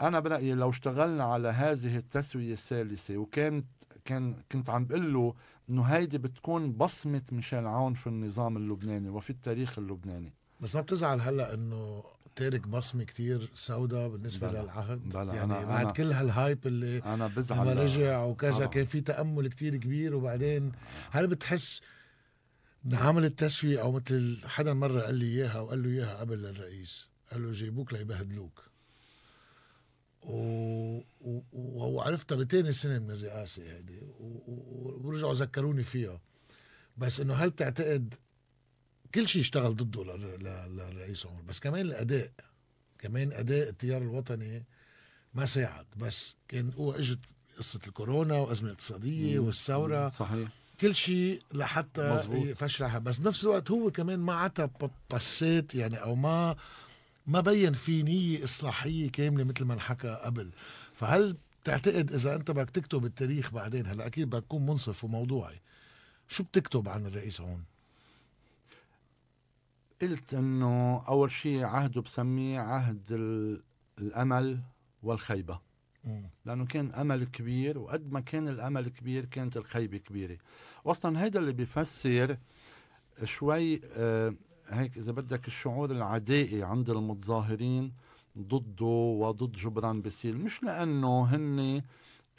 [0.00, 3.66] أنا برأيي لو اشتغلنا على هذه التسوية الثالثة وكانت
[4.04, 5.34] كان كنت عم بقول له
[5.70, 10.32] إنه هيدي بتكون بصمة ميشيل عون في النظام اللبناني وفي التاريخ اللبناني.
[10.60, 12.04] بس ما بتزعل هلأ إنه
[12.36, 15.08] تارك بصمة كتير سوداء بالنسبة بلا للعهد.
[15.08, 18.66] بلا يعني أنا بعد أنا كل هالهايب اللي أنا بزعل لما رجع وكذا طبعا.
[18.66, 20.14] كان في تأمل كتير كبير.
[20.14, 20.72] وبعدين
[21.10, 21.80] هل بتحس
[22.92, 27.42] عمل التسوية أو مثل حدا مرة قال لي إياها وقال له إياها قبل للرئيس؟ قال
[27.42, 28.62] له جيبوك ليبهدلوك.
[30.22, 30.36] و...
[31.20, 31.40] و...
[31.52, 33.62] وعرفتها بتاني سنة من الرئاسة
[34.20, 34.24] و...
[34.24, 35.00] و...
[35.04, 36.20] ورجعوا ذكروني فيها.
[36.96, 38.14] بس إنه هل تعتقد
[39.14, 40.44] كل شيء اشتغل ضده لل...
[40.76, 41.42] للرئيس عمر.
[41.42, 42.30] بس كمان الأداء
[42.98, 44.64] كمان أداء التيار الوطني
[45.34, 45.86] ما ساعد.
[45.96, 47.18] بس كان هو إجت
[47.58, 50.08] قصة الكورونا والازمه الاقتصاديه والثورة.
[50.08, 50.48] صحيح.
[50.80, 52.24] كل شيء لحتى.
[52.50, 52.98] يفشلها.
[52.98, 56.56] بس بنفس الوقت هو كمان ما عطى ب- بسات يعني أو ما
[57.26, 60.50] ما بين في نية إصلاحية كاملة مثل ما انحكى قبل.
[60.94, 65.60] فهل تعتقد إذا أنت بدك تكتب التاريخ بعدين هلأ أكيد بدك تكون منصف وموضوعي.
[66.28, 67.64] شو بتكتب عن الرئيس عون؟
[70.02, 73.62] قلت إنه أول شيء عهده بسميه عهد ال-
[73.98, 74.60] الأمل
[75.02, 75.60] والخيبة.
[76.04, 76.30] مم.
[76.44, 80.36] لأنه كان أمل كبير وقد ما كان الأمل كبير كانت الخيبة كبيرة.
[80.84, 82.36] واصلا هيدا اللي بيفسر
[83.24, 84.34] شوي آه
[84.68, 87.92] هيك إذا بدك الشعور العدائي عند المتظاهرين
[88.38, 88.84] ضده
[89.20, 91.82] وضد جبران باسيل مش لأنه هن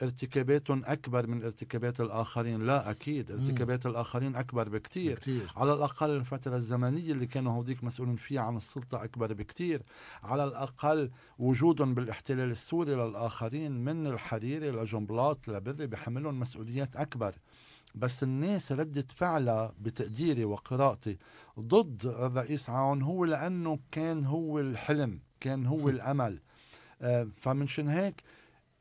[0.02, 2.66] ارتكاباتهم أكبر من ارتكابات الآخرين.
[2.66, 3.32] لا أكيد.
[3.32, 5.20] ارتكابات الآخرين أكبر بكتير.
[5.20, 9.82] كتير على الأقل الفترة الزمنية اللي كانوا هوديك مسؤولين فيها عن السلطة أكبر بكتير.
[10.24, 17.36] على الأقل وجودهم بالاحتلال السوري للآخرين من الحريري لجنبلاط لبري بحملهم مسؤوليات أكبر.
[17.96, 21.18] بس الناس ردة فعلها بتقديري وقراءتي
[21.60, 26.40] ضد الرئيس عون هو لأنه كان هو الحلم كان هو الأمل.
[27.02, 28.24] آه، فمنشان هيك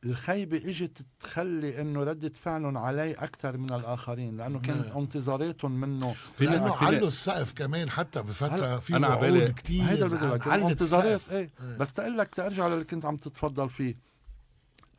[0.04, 4.90] الخيبة إجت تخلي إنه ردة فعلهم عليه أكثر من الآخرين لأنه كانت.
[4.90, 10.16] انتظاراتهم منه لأنه فيني- علوا السقف كمان حتى بفترة في أنا وعود كتير هيدا اللي
[10.16, 11.32] بدي انتظارات السقف.
[11.32, 11.76] إيه إيه.
[11.76, 13.94] بس تقول لك ترجع للي كنت عم تتفضل فيه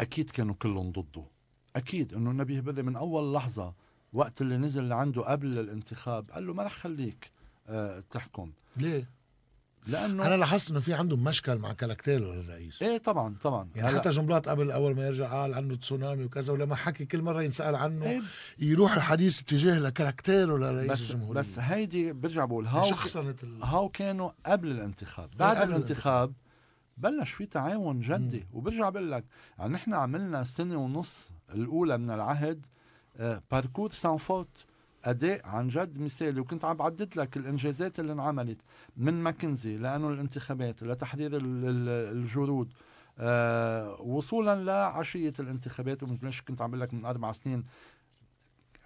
[0.02, 1.24] أكيد كانوا كلهم ضده
[1.76, 3.74] أكيد إنه النبي بدر من أول لحظة
[4.14, 7.32] وقت اللي نزل لعنده قبل الانتخاب قال له ما رح خليك
[7.68, 9.10] آه تحكم ليه؟
[9.88, 12.84] لأنه أنا لاحظت إنه في عندهم مشكل مع كاركتيره للرئيس.
[12.84, 13.70] إيه طبعا طبعا.
[13.76, 17.22] يعني هلأ- حتى جنبلاط قبل أول ما يرجع قال عنه تسونامي وكذا ولما حكي كل
[17.22, 18.22] مرة ينسأل عنه إيه.
[18.60, 21.40] يروح الحديث اتجاه ل caractère ه لرئيس بس الجمهورية.
[21.40, 23.64] بس هيدي برجع بقول هاو شخصنة ال...
[23.64, 25.30] هاو كانوا قبل الانتخاب.
[25.38, 26.34] بعد قبل الانتخاب
[26.98, 28.48] بلش في تعاون جدي.
[28.54, 29.24] وبرجع بقول لك
[29.60, 32.66] يعني نحن عملنا سنة ونص الأولى من العهد
[33.52, 34.66] parcours sans faute
[35.06, 38.62] أداء عن جد مثالي وكنت عم بعدد لك الإنجازات اللي انعملت
[38.98, 42.74] من ماكنزي لأنه الانتخابات لتحرير ال- ال- الجرود.
[43.20, 47.64] آه وصولا لعشية الانتخابات ومثل كنت عم بقول لك من أربع سنين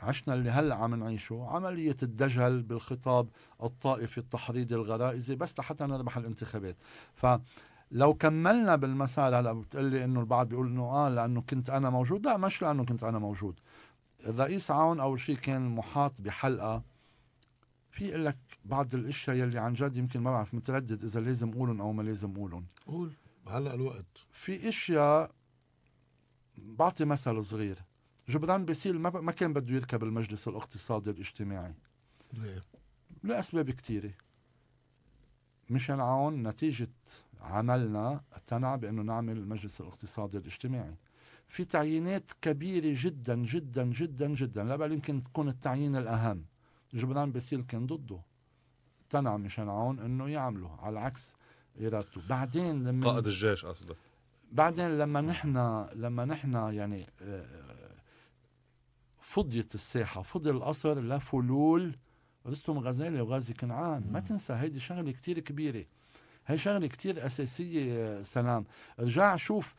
[0.02, 3.30] عشنا اللي هلأ عم نعيشه عملية الدجل بالخطاب
[3.64, 6.76] الطائفي التحريضي الغرائزي بس لحتى نربح الانتخابات.
[7.16, 12.26] فلو كملنا بالمسار هلأ بتقلي إنه البعض بيقول إنه آه لأنه كنت أنا موجود.
[12.26, 13.60] لا مش لأنه كنت أنا موجود.
[14.28, 16.84] الرئيس عون اول شيء كان محاط بحلقة
[17.92, 21.82] في أقول لك بعض الأشياء يلي عن جد يمكن ما بعرف متردد إذا لازم اقولهم
[21.82, 23.14] أو ما لازم اقولهم قول.
[23.48, 24.06] هلا الوقت.
[24.32, 25.32] في أشياء
[26.58, 27.80] بعطي مثل صغير.
[28.30, 31.74] جبران باسيل ما ما كان بده يركب المجلس الاقتصادي الاجتماعي.
[32.34, 32.64] ليه؟
[33.24, 34.12] لأسباب كتيرة.
[35.70, 36.90] ميشيل عون نتيجة
[37.42, 40.96] عملنا اقتنع بأنه نعمل المجلس الاقتصادي الاجتماعي.
[41.48, 44.64] في تعيينات كبيرة جدا جدا جدا جدا.
[44.64, 46.46] لا بل يمكن تكون التعيين الأهم.
[46.94, 48.20] جبران باسيل كان ضده.
[49.04, 51.36] اقتنع مشان عون إنه يعمله على عكس
[51.82, 52.22] إرادته.
[52.30, 53.96] بعدين لما قائد الجيش قصدك.
[54.52, 55.58] بعدين لما نحن
[55.94, 57.92] لما نحن يعني آه،
[59.22, 61.96] فضيت الساحة فضي القصر لفلول
[62.48, 64.12] رستم غزالي وغازي كنعان.
[64.12, 65.86] ما تنسى هيدي شغلة كتير كبيرة.
[66.48, 68.66] هي شغلة كتير أساسية آه، سلام.
[69.00, 69.76] رجع شوف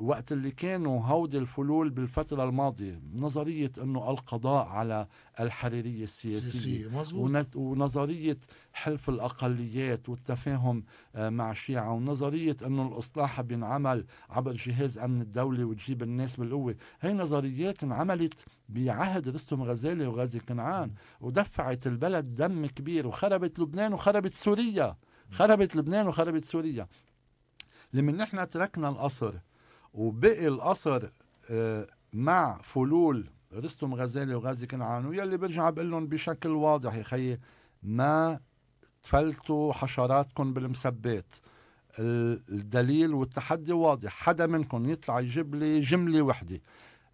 [0.00, 5.06] وقت اللي كانوا هودي الفلول بالفترة الماضية نظرية أنه القضاء على
[5.40, 6.86] الحريرية السياسية
[7.20, 8.38] ونت- ونظرية
[8.72, 10.84] حلف الأقليات والتفاهم
[11.14, 16.74] آه، مع الشيعة ونظرية أنه الإصلاح بينعمل عبر جهاز أمن الدولة وتجيب الناس بالقوة.
[17.00, 20.90] هي نظريات انعملت بعهد رستم غزالي وغازي كنعان
[21.20, 24.96] ودفعت البلد دم كبير وخربت لبنان وخربت سوريا.
[25.30, 26.88] خربت لبنان وخربت سوريا.
[27.92, 29.34] لما نحن تركنا القصر
[29.94, 31.08] وبقي القصر
[31.50, 37.40] آه، مع فلول رستم غزالي وغازي كنعان ويلي برجع بقول لهم بشكل واضح يا خيي
[37.82, 38.40] ما
[39.02, 41.34] تفلتوا حشراتكم بالمسبات.
[41.98, 46.60] ال- الدليل والتحدي واضح حدا منكم يطلع يجيب لي جملة وحدة.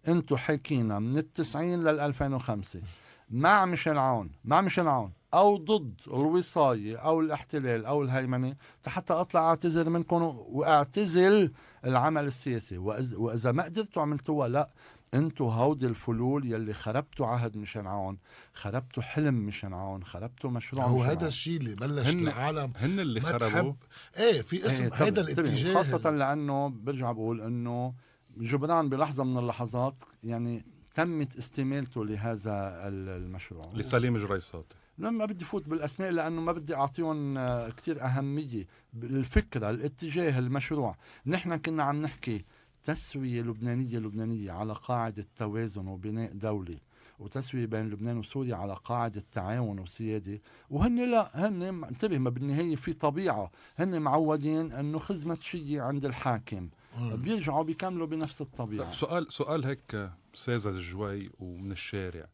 [0.07, 2.81] انتو حكينا من التسعين لل 2005
[3.29, 8.55] مع ميشيل عون مع ميشيل عون أو ضد الوصاية أو الاحتلال أو الهيمنة
[8.87, 11.51] حتى أطلع اعتذر منكم وأعتزل
[11.85, 14.69] العمل السياسي وإذا ما قدرتوا عملتوها لا
[15.13, 18.17] أنتوا هودي الفلول يلي خربتوا عهد ميشيل عون
[18.53, 21.27] خربتوا حلم ميشيل عون خربتوا مشروع هو هذا.
[21.27, 23.73] الشيء اللي بلش هن- العالم هن اللي خربوا
[24.17, 25.47] إيه في اسم إيه، هيدا طبعاً، طبعاً.
[25.47, 27.93] الاتجاه خاصة لأنه برجع بقول أنه
[28.37, 30.65] جبران بلحظة من اللحظات يعني
[30.97, 32.51] تمت استمالته لهذا
[32.87, 33.71] ال- المشروع.
[33.73, 34.65] لسليم جريصات.
[34.97, 38.67] لما بدي فوت بالأسماء لأنه ما بدي أعطيهم آه، كثير أهمية.
[39.03, 40.95] الفكرة الاتجاه المشروع.
[41.25, 42.45] نحن كنا عم نحكي
[42.83, 46.77] تسوية لبنانية لبنانية على قاعدة توازن وبناء دولي
[47.19, 50.41] وتسوية بين لبنان وسوريا على قاعدة تعاون وسيادة.
[50.69, 53.51] وهن لا هن انتبه ما بالنهاية في طبيعة.
[53.77, 56.69] هن معودين إنه خزمة شيء عند الحاكم.
[56.99, 58.91] بيرجعوا بيكملوا بنفس الطبيعة.
[58.91, 62.27] سؤال سؤال هيك ساذج شوي ومن الشارع.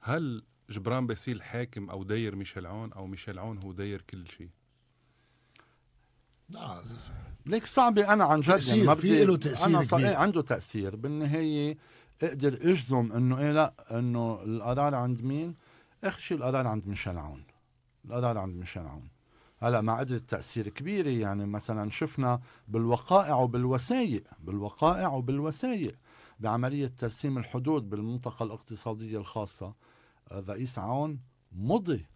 [0.00, 4.50] هل جبران باسيل حاكم أو داير ميشيل عون أو ميشيل عون هو داير كل شيء؟
[6.48, 6.82] لا
[7.46, 8.12] ليك صعبة.
[8.12, 10.08] أنا عن جد تأثير، يعني ما في بدي له تأثير أنا كبير.
[10.08, 10.96] إيه عنده تأثير.
[10.96, 11.76] بالنهاية
[12.22, 15.54] أقدر أجزم إنه إيه لا إنه القرار عند مين؟
[16.04, 17.44] اخر شيء القرار عند ميشيل عون.
[18.04, 19.08] القرار عند ميشيل عون.
[19.58, 25.94] هلا مع قدرة تأثير كبيرة يعني مثلا شفنا بالوقائع وبالوثائق بالوقائع وبالوثائق.
[26.38, 29.74] بعملية ترسيم الحدود بالمنطقة الاقتصادية الخاصة.
[30.32, 31.20] الرئيس عون
[31.52, 32.06] مضي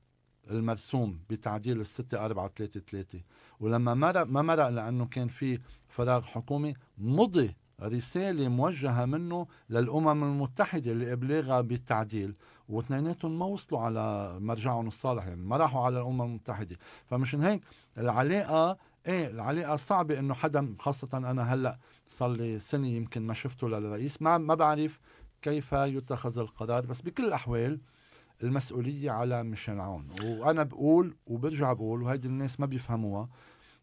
[0.50, 3.20] المرسوم بتعديل الستة أربعة ثلاثة ثلاثة
[3.60, 10.92] ولما مرق ما مرق لأنه كان في فراغ حكومي مضي رسالة موجهة منه للأمم المتحدة
[10.92, 12.34] لإبلاغها بالتعديل.
[12.68, 16.76] واثنيناتهم ما وصلوا على مرجعهم الصالح يعني ما راحوا على الأمم المتحدة.
[17.06, 17.62] فمشان هيك
[17.98, 21.78] العلاقة إيه العلاقة صعبة إنه حدا خاصة أنا هلأ
[22.10, 24.22] صار لي سنة يمكن ما شفته للرئيس.
[24.22, 25.00] ما ما بعرف
[25.42, 27.80] كيف يتخذ القرار بس بكل الأحوال
[28.42, 30.08] المسؤولية على ميشيل عون.
[30.24, 33.28] وأنا بقول وبرجع بقول وهيدي الناس ما بيفهموها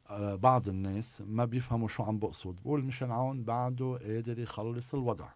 [0.09, 2.55] آه، بعض الناس ما بيفهموا شو عم بقصد.
[2.55, 5.29] بقول ميشيل عون بعده قادر يخلص الوضع.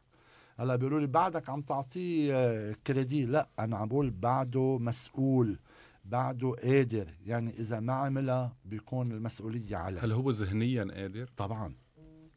[0.59, 5.59] هلأ بيقولوا لي بعدك عم تعطيه آه، كريدي؟ لأ أنا عم بقول بعده مسؤول
[6.05, 7.07] بعده قادر.
[7.25, 11.73] يعني إذا ما عملها بيكون المسؤولية عليه هل هو ذهنيا قادر؟ طبعا.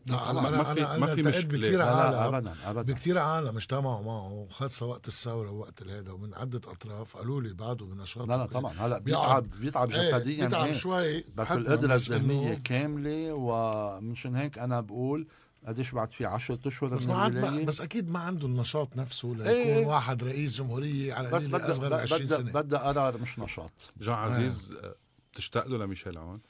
[0.07, 1.59] لا أنا ما في- أنا ما أنا في التقيت مشكلة.
[1.59, 2.35] بكثير لا, لا عالم.
[2.35, 2.93] ابدا ابدا.
[2.93, 7.17] بكثير عالم اجتمعوا معه خاصة وقت الثورة ووقت هذا ومن عدة أطراف.
[7.17, 8.73] قالوا لي بعده بنشاط لا لا طبعا.
[8.79, 10.73] هلا بيقعد- بيتعب بيتعب إيه، جسديا بيتعب إيه.
[10.73, 11.21] شوي.
[11.21, 15.27] بس بس إنه- الذهنية كاملة ومشان هيك أنا بقول
[15.67, 19.29] قديش بعد في 10 أشهر بس من ما عاد بس أكيد ما عنده النشاط نفسه
[19.29, 19.87] ليكون إيه، إيه.
[19.87, 22.53] واحد رئيس جمهورية على بس قليل بدها أصغر من 20 بدها سنة.
[22.53, 23.71] بدها قرار مش نشاط.
[24.01, 24.95] جان عزيز آه،
[25.33, 26.41] بتشتاق له لميشيل عون؟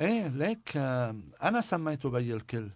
[0.00, 2.70] إيه ليك آه، أنا سميته بي الكل.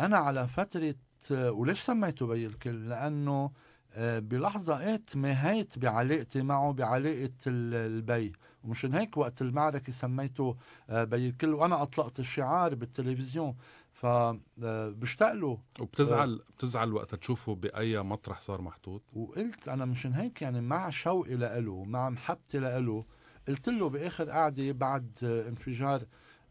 [0.00, 0.94] أنا على فترة
[1.32, 3.50] آه، وليش سميته بي الكل لأنه
[3.96, 8.32] آه، بلحظة تماهيت بعلاقتي معه بعلاقة ال- البي.
[8.64, 10.56] ومشان هيك وقت المعركة سميته
[10.90, 13.56] آه، بي الكل وأنا أطلقت الشعار بالتلفزيون.
[13.92, 15.58] فبشتاق له.
[15.80, 21.34] وبتزعل بتزعل وقت تشوفه بأي مطرح صار محطوط؟ وقلت أنا مشان هيك يعني مع شوقي
[21.34, 23.04] لإله مع محبتي لإله
[23.48, 26.02] قلت له بآخر قعدة بعد آه، انفجار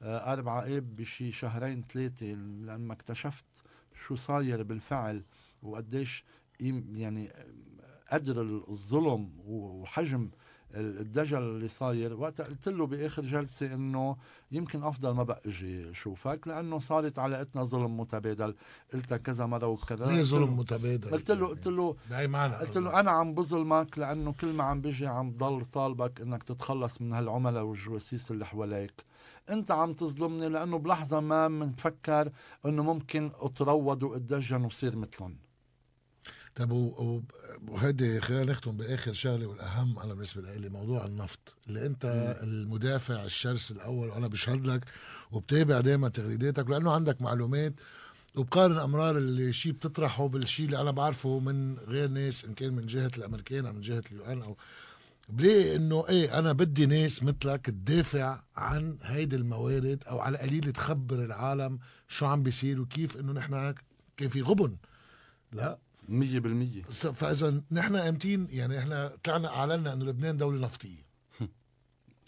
[0.03, 3.45] آه، أربعة اب بشي شهرين ثلاثة لما اكتشفت
[3.95, 5.23] شو صاير بالفعل
[5.63, 6.23] وقديش
[6.93, 7.29] يعني
[8.11, 10.29] قدر الظلم وحجم
[10.73, 12.13] ال- الدجل اللي صاير.
[12.13, 14.17] وقت قلت له بآخر جلسة إنه
[14.51, 18.55] يمكن أفضل ما بقى أجي أشوفك لأنه صارت علاقتنا ظلم متبادل.
[18.93, 20.05] قلتها كذا مرة وكذا.
[20.07, 24.31] ليه ظلم متبادل؟ قلت له قلت له بأي معنى قلت؟ له أنا عم بظلمك لأنه
[24.33, 28.93] كل ما عم بيجي عم ضل طالبك إنك تتخلص من هالعملاء والجواسيس اللي حواليك.
[29.49, 32.31] انت عم تظلمني لأنه بلحظة ما مفكر
[32.65, 35.37] إنه ممكن أتروض وأتدجن وصير مثلهم.
[36.55, 36.71] طب
[37.67, 43.71] وهيدي خلينا نختم بآخر شغلة والأهم أنا بالنسبة لي موضوع النفط اللي أنت المدافع الشرس
[43.71, 44.85] الأول وأنا بشهد لك
[45.31, 47.73] وبتابع دائما تغريداتك لأنه عندك معلومات
[48.35, 52.85] وبقارن أمرار اللي شيء بتطرحه بالشيء اللي أنا بعرفه من غير ناس إن كان من
[52.85, 54.57] جهة الأمريكان أو من جهة اليو إن أو
[55.29, 61.23] بلاقي إنه إيه أنا بدي ناس مثلك تدافع عن هيدي الموارد أو على القليل تخبر
[61.25, 63.75] العالم شو عم بيصير وكيف إنه نحن
[64.17, 64.75] كان في غبن.
[65.51, 65.77] لا.
[66.09, 66.83] مية بالمية.
[66.89, 71.03] س- فإذا نحن أمتين يعني إحنا طلعنا أعلنا إنه لبنان دولة نفطية.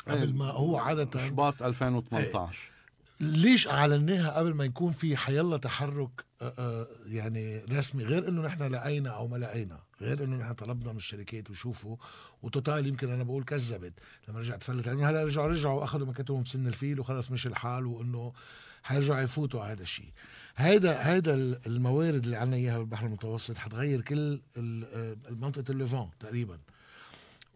[0.08, 2.72] قبل ما هو عادة شباط 2018
[3.20, 8.64] ليش أعلناها قبل ما يكون في حيلا تحرك آه، آه، يعني رسمي غير إنه نحن
[8.64, 11.98] لقينا أو ما لقينا غير إنه نحن طلبنا من الشركات وشوفوا
[12.44, 13.94] وتوتال يمكن أنا بقول كذبت
[14.28, 14.88] لما رجعت فلت.
[14.88, 18.34] لأنه هلأ رجعوا رجعوا أخذوا مكاتبهم بسن الفيل وخلص مشي الحال وإنه
[18.84, 20.10] حيرجعوا يفوتوا على هذا الشيء.
[20.56, 21.34] هيدا هيدا
[21.68, 26.58] الموارد اللي عنا إياها بالبحر المتوسط حتغير كل آه، منطقة الليفان تقريبا.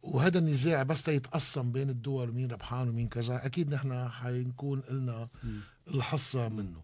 [0.04, 3.46] وهذا النزاع بس يتقسم بين الدول ومين ربحان ومين كذا.
[3.46, 5.28] أكيد نحن حنكون لنا
[5.88, 6.82] الحصة منه.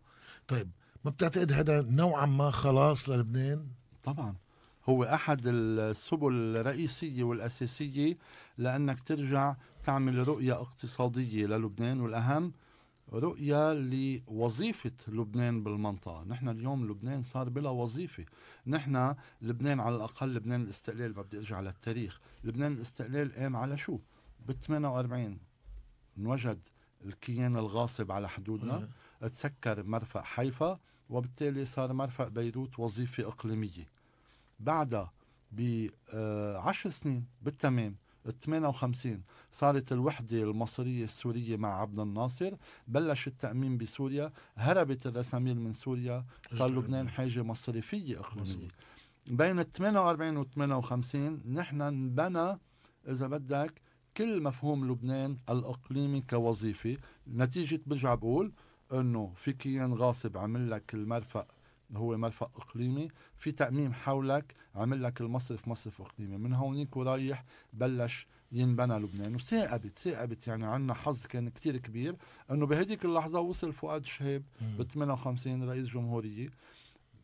[0.47, 0.70] طيب
[1.05, 3.68] ما بتعتقد هذا نوعا ما خلاص للبنان؟
[4.03, 4.36] طبعا.
[4.89, 8.18] هو أحد السبل الرئيسية والأساسية
[8.57, 12.53] لأنك ترجع تعمل رؤية اقتصادية للبنان والأهم
[13.16, 16.24] رؤية لوظيفة لبنان بالمنطقة.
[16.24, 18.26] نحن اليوم لبنان صار بلا وظيفة.
[18.68, 22.20] نحن لبنان على الأقل لبنان الاستقلال بدي أرجع للتاريخ.
[22.43, 23.99] لبنان الاستقلال قام على شو؟
[24.47, 25.39] بال 48
[26.18, 26.68] انوجد
[27.05, 28.89] الكيان الغاصب على حدودنا.
[29.22, 33.88] تسكر مرفأ حيفا وبالتالي صار مرفأ بيروت وظيفة إقليمية.
[34.59, 35.11] بعدها
[35.51, 37.95] بعشر سنين بالتمام ال
[38.32, 42.55] 58 صارت الوحدة المصرية السورية مع عبد الناصر.
[42.88, 44.32] بلش التأمين بسوريا.
[44.55, 46.26] هربت الرساميل من سوريا.
[46.51, 47.09] صار لبنان.
[47.09, 48.67] حاجة مصرفية إقليمية.
[49.28, 52.59] بين ال 48 وال 58 نحن انبنى
[53.07, 53.82] إذا بدك
[54.17, 56.97] كل مفهوم لبنان الإقليمي كوظيفة.
[57.28, 58.53] نتيجة برجع بقول
[58.93, 61.47] إنه في كيان غاصب عمل لك المرفأ
[61.97, 63.07] هو مرفأ إقليمي.
[63.37, 66.37] في تأميم حولك عمل لك المصرف مصرف إقليمي.
[66.37, 69.35] من هونيك ورايح بلش ينبنى لبنان.
[69.35, 72.15] وثاقبت ثاقبت يعني عنا حظ كان كتير كبير
[72.51, 76.49] إنه بهديك اللحظة وصل فؤاد شهاب ب 58 رئيس جمهورية.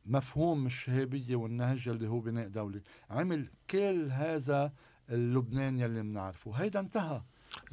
[0.05, 4.73] مفهوم الشهابية والنهج اللي هو بناء دولي عمل كل هذا
[5.09, 6.51] اللبنان يلي بنعرفه.
[6.51, 7.21] هيدا انتهى.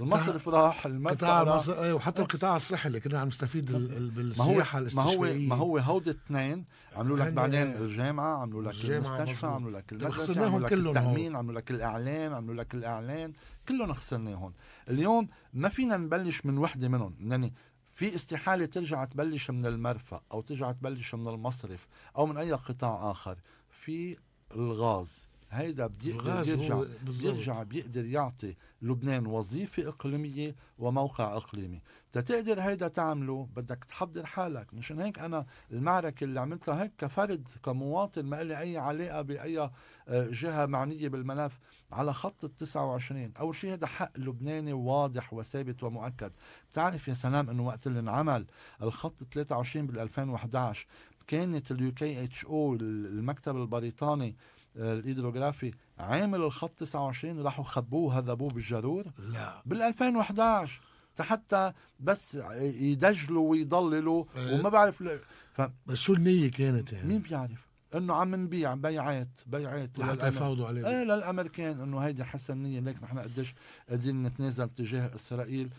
[0.00, 3.76] المصرف راح المرفأ قطاع راح مصر إيه وحتى القطاع الصحي اللي كنا عم نستفيد ال-
[3.76, 5.48] ال- ما هو بالسياحة ما هو الاستشفائية.
[5.48, 6.64] ما هو هودي الاثنين
[6.96, 9.46] عملوا لك هن- بعدين الجامعة عملوا لك المستشفى.
[9.46, 13.32] عملوا لك المدرسة عملوا لك التأمين عملوا لك الإعلام عملوا لك الإعلان
[13.68, 14.52] كلهم خسرناهم.
[14.88, 17.14] اليوم ما فينا نبلش من وحدة منهم.
[17.20, 17.52] يعني
[17.94, 23.10] في استحالة ترجع تبلش من المرفأ أو ترجع تبلش من المصرف أو من أي قطاع
[23.10, 23.36] آخر.
[23.70, 24.16] في
[24.56, 25.27] الغاز.
[25.50, 26.82] هيدا بيقدر يرجع.
[27.22, 31.82] بيرجع بيقدر يعطي لبنان وظيفة إقليمية وموقع إقليمي.
[32.12, 34.74] تتقدر هيدا تعمله بدك تحضر حالك.
[34.74, 39.70] مشان هيك أنا المعركة اللي عملتها هيك كفرد كمواطن ما لي أي علاقة بأي آه،
[40.08, 41.58] جهة معنية بالملف
[41.92, 46.32] على خط ال 29 أول شيء هذا حق لبناني واضح وثابت ومؤكد.
[46.70, 48.46] بتعرف يا سلام أنه وقت اللي انعمل
[48.82, 50.86] الخط 23 بال 2011
[51.26, 54.36] كانت ال UKHO المكتب البريطاني
[54.76, 59.62] الهيدروغرافي عامل الخط 29 راحوا خبوه هذبوه بالجرور لا.
[59.66, 60.80] بال 2011
[61.20, 64.60] حتى بس يدجلوا ويضللوا إيه.
[64.60, 65.18] وما بعرف ل...
[65.86, 70.86] بس شو النية كانت يعني؟ مين بيعرف؟ إنه عم نبيع بيعات بيعات لحتى يفاوضوا عليه.
[70.86, 71.80] إيه للأمريكان.
[71.80, 72.80] إنه هيدي حسن نية.
[72.80, 73.54] ليك نحن قديش
[73.88, 75.70] قادرين نتنازل تجاه إسرائيل.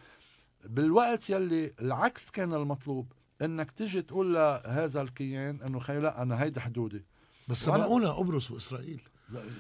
[0.66, 3.12] بالوقت يلي العكس كان المطلوب
[3.42, 7.06] إنك تيجي تقول لهذا الكيان إنه خي لا أنا هيدي حدودي.
[7.50, 9.02] بس سبقونا قبرص وإسرائيل.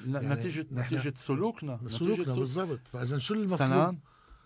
[0.07, 2.37] يعني نتيجه نتيجة سلوكنا سلوكنا سلوك.
[2.37, 2.79] بالضبط.
[2.93, 3.99] فإذا شو المطلوب؟ سلام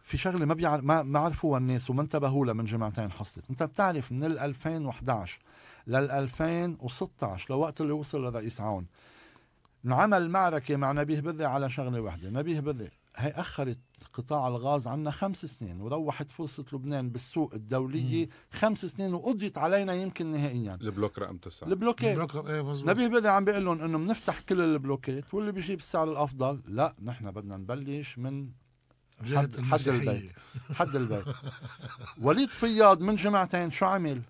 [0.04, 3.46] في شغلة ما بيعرف ما ما عرفوها الناس وما انتبهوا لها من جماعتين حصلت.
[3.50, 5.40] أنت بتعرف من ال 2011
[5.88, 8.86] لل 2016 لوقت اللي وصل لرئيس عون.
[9.86, 13.80] انعمل معركة مع نبيه بري على شغلة واحدة نبيه بري هي أخرت
[14.14, 20.32] قطاع الغاز عنا خمس سنين وروحت فرصة لبنان بالسوق الدولية خمس سنين وقضيت علينا يمكن
[20.32, 20.78] نهائيا.
[20.82, 21.68] البلوك رقم تسعة.
[21.68, 22.18] البلوكيت.
[22.18, 26.12] الرقم إيه مظبوط نبيه بري عم بيقول لهم إنه بنفتح كل البلوكات واللي بيجيب السعر
[26.12, 26.62] الأفضل.
[26.68, 28.50] لا نحن بدنا نبلش من
[29.36, 29.88] حد, حد.
[29.88, 30.32] البيت.
[30.74, 31.26] حد البيت.
[32.22, 34.22] وليد فياض من جمعتين شو عمل؟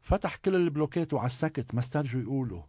[0.00, 2.62] فتح كل البلوكات وعلى السكت ما استرجوا يقولوا.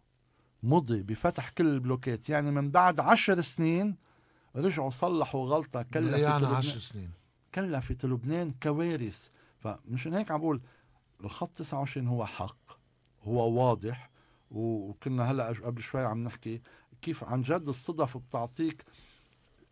[0.66, 3.96] مضي بفتح كل البلوكات يعني من بعد عشر سنين
[4.56, 7.10] رجعوا صلحوا غلطة كلفت يعني لبنان عشر سنين.
[7.54, 9.28] كلفت لبنان كوارث.
[9.58, 10.60] فمشان هيك عم بقول
[11.24, 12.78] الخط 29 هو حق
[13.22, 14.10] هو واضح.
[14.50, 16.62] وكنا هلأ قبل شوي عم نحكي
[17.02, 18.84] كيف عن جد الصدف بتعطيك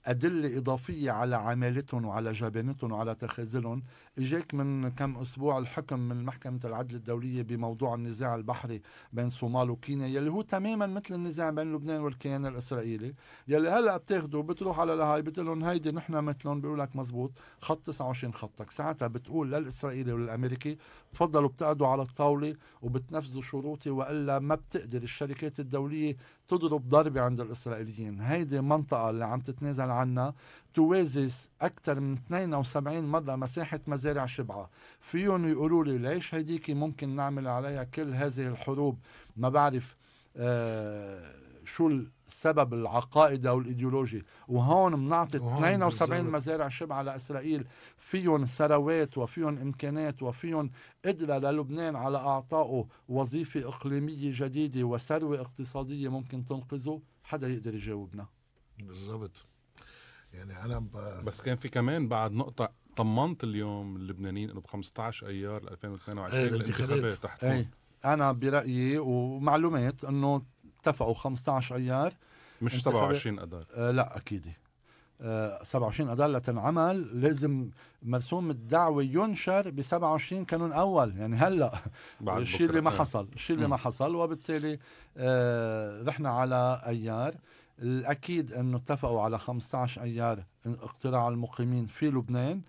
[0.07, 3.83] أدلة إضافية على عمالتهم وعلى جبانتهم وعلى تخاذلهم.
[4.19, 10.07] إجاك من كم أسبوع الحكم من محكمة العدل الدولية بموضوع النزاع البحري بين صومال وكينيا
[10.07, 13.15] يلي هو تماما مثل النزاع بين لبنان والكيان الإسرائيلي
[13.49, 17.87] يلي هلأ بتاخده بتروح على لهاي بتقول لهم هيدي نحن مثلهم بيقول لك مزبوط خط
[17.87, 18.71] 29 خطك.
[18.71, 20.79] ساعتها بتقول للإسرائيلي والأمريكي
[21.13, 26.17] تفضلوا بتقعدوا على الطاولة وبتنفذوا شروطي وإلا ما بتقدر الشركات الدولية
[26.49, 28.21] تضرب ضربة عند الإسرائيليين.
[28.21, 30.35] هيدي منطقة اللي عم تتنازل عنها.
[30.75, 34.71] توازي أكثر من 72 مرة مساحة مزارع شبعة.
[35.01, 38.99] فيهم يقولوا لي ليش هيديكي ممكن نعمل عليها كل هذه الحروب؟
[39.37, 39.97] ما بعرف
[40.37, 41.89] آه شو
[42.27, 44.25] السبب العقائدي أو الإيديولوجي.
[44.49, 46.35] وهون بنعطي 72 بالزبط.
[46.35, 47.67] مزارع شبعة لإسرائيل.
[47.99, 50.71] فيهم ثروات وفيهم إمكانات وفيهم
[51.05, 52.87] قدره للبنان على أعطائه.
[53.09, 57.01] وظيفة إقليمية جديدة وثروة اقتصادية ممكن تنقذه.
[57.25, 58.27] حدا يقدر يجاوبنا.
[58.79, 59.47] بالضبط.
[60.35, 61.25] يعني أنا ب...
[61.25, 66.49] بس كان في كمان بعد نقطة طمنت اليوم اللبنانيين إنه ب 15 أيار 2022 إيه
[66.49, 67.13] الانتخابات.
[67.13, 67.71] تحت إيه
[68.05, 70.43] أنا برأيي ومعلومات إنه
[70.81, 72.13] اتفقوا 15 أيار
[72.63, 74.47] مش 27 اذار آه لا أكيد.
[75.21, 77.21] آه 27 اذار لتنعمل.
[77.21, 77.71] لازم
[78.03, 81.17] مرسوم الدعوة ينشر ب 27 كانون أول.
[81.17, 81.79] يعني هلأ
[82.29, 83.29] الشيء اللي ما حصل.
[83.35, 84.15] الشيء اللي ما حصل.
[84.15, 84.79] وبالتالي
[85.17, 87.35] آه رحنا على أيار.
[87.79, 92.63] الأكيد انه اتفقوا على 15 أيار اقتراع المقيمين في لبنان.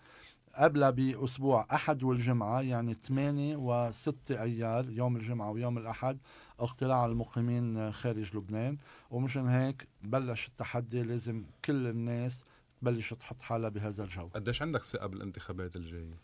[0.55, 6.17] قبلها بأسبوع أحد والجمعة يعني 8 و6 أيار يوم الجمعة ويوم الأحد
[6.59, 8.77] اقتلاع المقيمين خارج لبنان.
[9.11, 12.45] ومشان هيك بلش التحدي لازم كل الناس
[12.81, 14.27] تبلش تحط حالها بهذا الجو.
[14.27, 16.17] قديش عندك ثقة بالانتخابات الجاية؟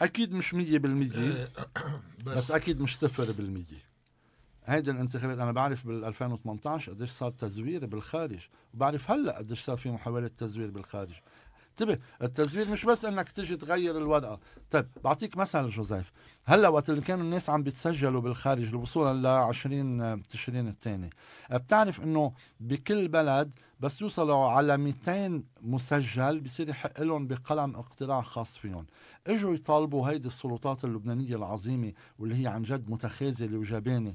[0.00, 0.56] أكيد مش 100%
[2.26, 3.08] بس, بس أكيد مش 0%
[4.70, 9.90] هيدي الانتخابات أنا بعرف بال 2018 قديش صار تزوير بالخارج وبعرف هلأ قديش صار في
[9.90, 11.14] محاولة تزوير بالخارج.
[11.70, 14.40] انتبه التزوير مش بس إنك تيجي تغير الورقه
[14.70, 16.12] طيب بعطيك مثل جوزيف.
[16.44, 21.10] هلأ وقت اللي كانوا الناس عم بيتسجلوا بالخارج وصولا ل 20 تشرين الثاني
[21.52, 28.56] بتعرف إنه بكل بلد بس يوصلوا على 200 مسجل بصير يحق لهم بقلم اقتراع خاص
[28.56, 28.86] فيهم.
[29.26, 34.14] إجوا يطالبوا هيدي السلطات اللبنانية العظيمة واللي هي عن جد متخاذلة وجبانة.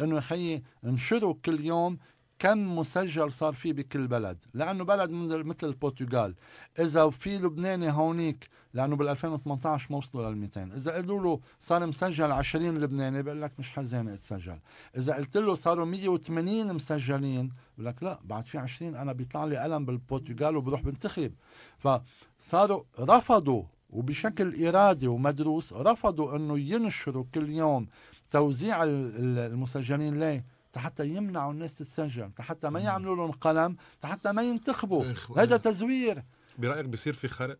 [0.00, 1.98] إنه خيي انشروا كل يوم
[2.38, 6.34] كم مسجل صار فيه بكل بلد لأنه بلد مثل البرتغال.
[6.78, 11.86] إذا في لبناني هونيك لأنه بال 2018 ما وصلوا لل 200 إذا قالوا له صار
[11.86, 14.58] مسجل 20 لبناني بقول لك مش حزين اتسجل
[14.96, 19.58] إذا قلت له صاروا 180 مسجلين بقول لك لا بعد في 20 أنا بيطلع لي
[19.58, 21.32] قلم بالبرتغال وبروح بنتخب.
[21.78, 27.86] فصاروا رفضوا وبشكل إرادي ومدروس رفضوا إنه ينشروا كل يوم
[28.34, 30.44] توزيع المسجلين ليه؟
[30.76, 35.04] حتى يمنعوا الناس تتسجل حتى ما يعملوا لهم قلم حتى ما ينتخبوا.
[35.36, 36.22] هذا تزوير.
[36.58, 37.58] برأيك بصير في خرق؟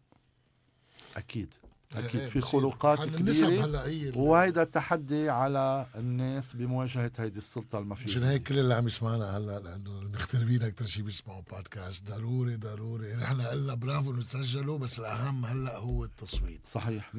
[1.16, 1.54] أكيد.
[1.96, 2.28] أكيد.
[2.28, 8.10] في خروقات كبيرة وهيدا التحدي على الناس بمواجهة هيدي السلطة المفيدة.
[8.10, 13.08] مشان هيك كل اللي عم يسمعنا هلا لأنه المغتربين أكثر شيء بيسمعوا بودكاست ضروري ضروري.
[13.08, 16.66] يعني إحنا قلنا برافو إنه تسجلوا بس الأهم هلا هو التصويت.
[16.66, 17.16] صحيح 100%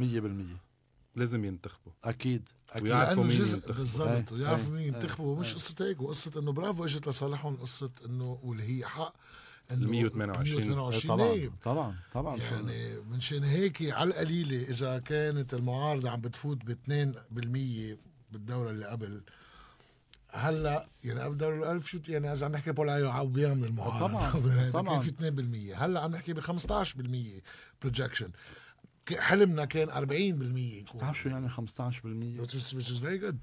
[1.15, 1.91] لازم ينتخبوا.
[2.03, 2.49] أكيد
[2.81, 3.75] ويعرفوا مين ينتخبوا.
[3.75, 4.31] بالضبط.
[4.31, 5.39] ويعرفوا مين ينتخبوا.
[5.39, 9.13] مش قصة هيك وقصة إنه برافو إجت لصالحهم قصة إنه واللي هي حق
[9.71, 16.57] ال 128 طبعا طبعا طبعا يعني منشان هيك على القليلة إذا كانت المعارضة عم بتفوت
[16.65, 17.97] ب 2%
[18.31, 19.21] بالدورة اللي قبل
[20.29, 24.71] هلأ يعني قبل دوري الألف شو يعني إذا عم نحكي بولايو عوبيا من المعارضه طبعا
[24.71, 25.03] طبعا.
[25.03, 26.43] كان في 2% هلأ عم نحكي ب 15%
[27.81, 28.29] projection
[29.13, 31.53] حلمنا كان 40% بتعرف شو يعني 15%
[32.41, 33.35] which is, very good.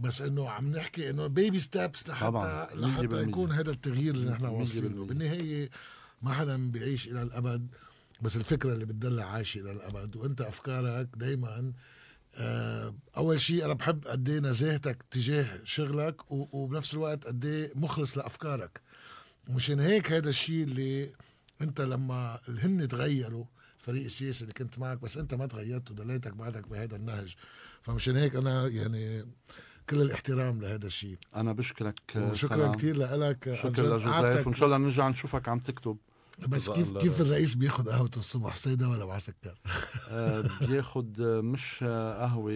[0.00, 2.74] بس إنه عم نحكي إنه بيبي ستابس لحتى طبعاً.
[2.74, 5.04] لحتى يكون هذا التغيير اللي نحن واصلين له.
[5.06, 5.70] بالنهاية
[6.22, 7.66] ما حدا بيعيش إلى الأبد
[8.22, 10.16] بس الفكرة اللي بتدلع عايشة إلى الأبد.
[10.16, 11.72] وأنت أفكارك دائما
[12.36, 18.18] آه أول شيء أنا بحب قد إيه نزاهتك تجاه شغلك وبنفس الوقت قد إيه مخلص
[18.18, 18.80] لأفكارك.
[19.48, 21.10] ومشان هيك هذا الشيء اللي
[21.60, 23.44] أنت لما هن تغيروا
[23.84, 27.34] الفريق السياسي اللي كنت معك بس أنت ما تغيرت ودليتك بعدك بهذا النهج.
[27.82, 29.26] فمشان هيك أنا يعني
[29.90, 31.18] كل الاحترام لهذا الشيء.
[31.36, 32.72] أنا بشكرك وشكرا سلام.
[32.72, 33.54] كثير لك.
[33.54, 34.46] شكرا لجوزيف.
[34.46, 35.96] وإن شاء الله نرجع نشوفك عم تكتب.
[36.48, 37.20] بس كيف الله كيف.
[37.20, 39.60] الرئيس بياخذ قهوته الصبح سيدة ولا مع سكر؟
[40.08, 42.52] آه، بياخد آه، مش آه، قهوة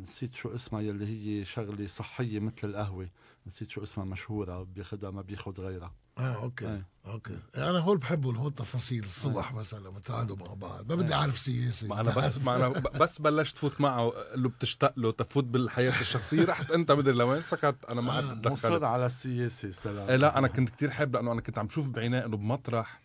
[0.00, 3.08] نسيت شو اسمها يلي هي شغلة صحية مثل القهوة.
[3.46, 5.94] نسيت شو اسمها مشهورة بياخدها ما بياخد غيرها.
[6.18, 6.86] آه أوكي إيه.
[7.06, 7.38] okay.
[7.56, 10.88] أنا هول بحبهم هول تفاصيل الصبح مثلا لما تقعدوا مع بعض.
[10.92, 11.86] ما بدي أعرف سياسي.
[11.88, 12.68] ما أنا بس ما أنا
[13.00, 16.44] بس بلشت فوت معه قال له بتشتاق له تفوت بالحياة الشخصية.
[16.44, 17.76] رحت أنت مدري لوين؟ سكت.
[17.88, 20.08] أنا ما عاد مصر تدخلت على السياسة سلام.
[20.08, 23.00] إيه لا أنا كنت كتير حابب لأنه أنا كنت عم شوف بعيني إنه بمطرح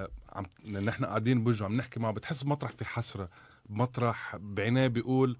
[0.00, 2.12] آه، عم نحن قاعدين بوجهه عم نحكي معه.
[2.12, 3.28] بتحس بمطرح في حسرة
[3.66, 5.38] بمطرح بعينيه بيقول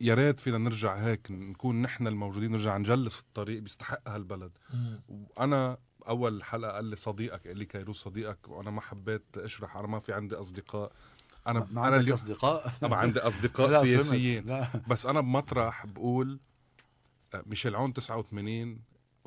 [0.00, 4.50] يا ريت فينا نرجع هيك نكون نحن الموجودين نرجع نجلس الطريق بيستحقها البلد.
[5.08, 5.78] وأنا
[6.08, 10.00] أول حلقة قال لي صديقك قال لي كيروس صديقك وأنا ما حبيت أشرح أنا ما
[10.00, 10.92] في عندي أصدقاء.
[11.46, 13.80] أنا ما أنا عندك اليوم أصدقاء؟ طبعا عندي أصدقاء.
[13.84, 14.46] سياسيين.
[14.46, 14.68] لا.
[14.88, 16.38] بس أنا بمطرح بقول
[17.34, 18.78] آه، ميشيل عون 89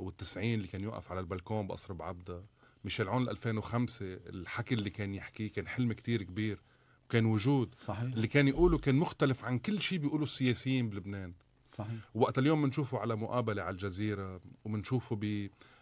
[0.02, 2.44] وال90 اللي كان يوقف على البلكون بقصر بعبده
[2.84, 6.62] ميشيل عون 2005 الحكي اللي كان يحكيه كان حلم كتير كبير
[7.06, 7.76] وكان وجود.
[7.76, 8.02] صحيح.
[8.02, 11.34] اللي كان يقوله كان مختلف عن كل شيء بيقوله السياسيين بلبنان.
[11.68, 11.96] صحيح.
[12.16, 15.16] وقت اليوم بنشوفه على مقابلة على الجزيرة وبنشوفه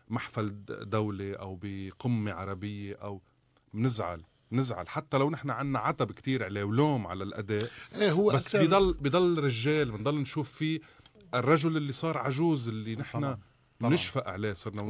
[0.09, 3.21] بمحفل دولة أو بقمة عربية أو
[3.73, 8.45] بنزعل بنزعل حتى لو نحن عنا عتب كتير عليه ولوم على الأداء إيه هو بس
[8.47, 10.79] أكثر بيضل بيضل رجال بنضل نشوف فيه
[11.33, 13.39] الرجل اللي صار عجوز اللي نحن طبعاً.
[13.79, 13.93] طبعاً.
[13.93, 14.81] نشفق عليه صرنا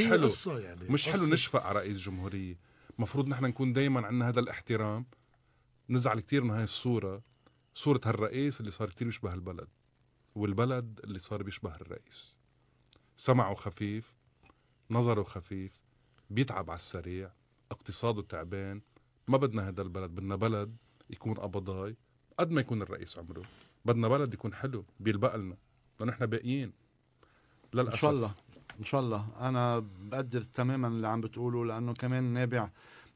[0.00, 1.26] هي حلو يعني مش حلو.
[1.26, 2.58] نشفق على رئيس جمهورية
[2.98, 5.06] مفروض نحن نكون دايما عندنا هذا الاحترام
[5.90, 7.22] نزعل كتير من هاي الصورة
[7.74, 9.68] صورة هالرئيس اللي صار كتير بيشبه البلد
[10.34, 12.36] والبلد اللي صار بيشبه الرئيس
[13.16, 14.14] سمعه خفيف
[14.90, 15.82] نظره خفيف
[16.30, 17.30] بيتعب على السريع
[17.70, 18.80] اقتصاده تعبان
[19.28, 20.76] ما بدنا هذا البلد بدنا بلد
[21.10, 21.96] يكون قبضاي
[22.38, 23.42] قد ما يكون الرئيس عمره.
[23.84, 25.56] بدنا بلد يكون حلو بيلبق لنا
[26.04, 26.72] نحن باقيين.
[27.74, 27.92] للأسف.
[27.92, 28.34] ان شاء الله
[28.78, 29.28] إن شاء الله.
[29.40, 32.70] أنا بقدر تماما اللي عم بتقوله لأنه كمان نابع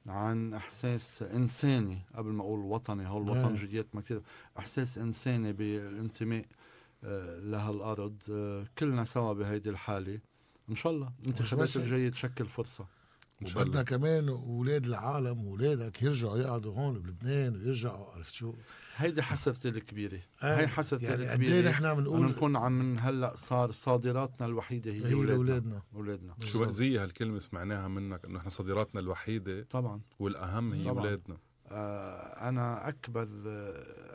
[0.06, 1.98] عن إحساس إنساني.
[2.14, 3.36] قبل ما أقول وطني هو نعم.
[3.36, 4.22] الوطنجيات ما كثير
[4.58, 6.44] إحساس إنساني بالانتماء
[7.04, 10.20] آه، لهالأرض آه، كلنا سوا بهيدي الحالة.
[10.70, 11.12] إن شاء الله.
[11.22, 12.86] الانتخابات بس- الجايه تشكل فرصة.
[13.56, 18.54] الله كمان أولاد العالم واولادك يرجعوا يقعدوا هون بلبنان ويرجعوا عرفت شو؟
[18.96, 20.20] هيدي حسرتي الكبيرة.
[20.42, 21.70] آه، هي حسرتي يعني قد إيه الكبيرة.
[21.70, 25.82] نحن انه بنقول نكون عم من هلأ صار صادراتنا الوحيدة هي, هي أولادنا.
[25.94, 26.34] أولادنا.
[26.44, 30.00] شو مأزية هالكلمة سمعناها منك إنه إحنا صديراتنا الوحيدة طبعا.
[30.18, 30.98] والأهم هي طبعاً.
[31.04, 31.36] أولادنا.
[31.68, 33.28] آه، أنا أكبر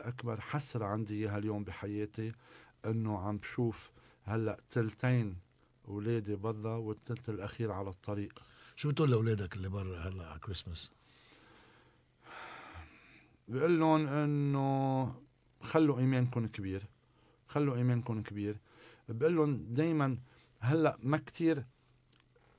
[0.08, 2.32] أكبر حسرة عندي إياها اليوم بحياتي
[2.86, 3.90] إنه عم بشوف
[4.24, 5.36] هلأ تلتين
[5.90, 8.42] اولادي برا والتلت الأخير على الطريق.
[8.76, 10.90] شو بتقول لأولادك اللي برا هلا على كريسماس؟
[13.48, 15.14] بقول لهم إنه
[15.60, 16.82] خلوا إيمانكم كبير
[17.46, 18.56] خلوا إيمانكم كبير.
[19.08, 20.18] بقول لهم دائما
[20.60, 21.64] هلا ما كتير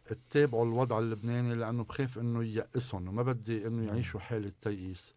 [0.05, 5.13] تتابعوا الوضع اللبناني لأنه بخاف إنه ييأسهم وما بدي إنه يعيشوا حالة تيئيس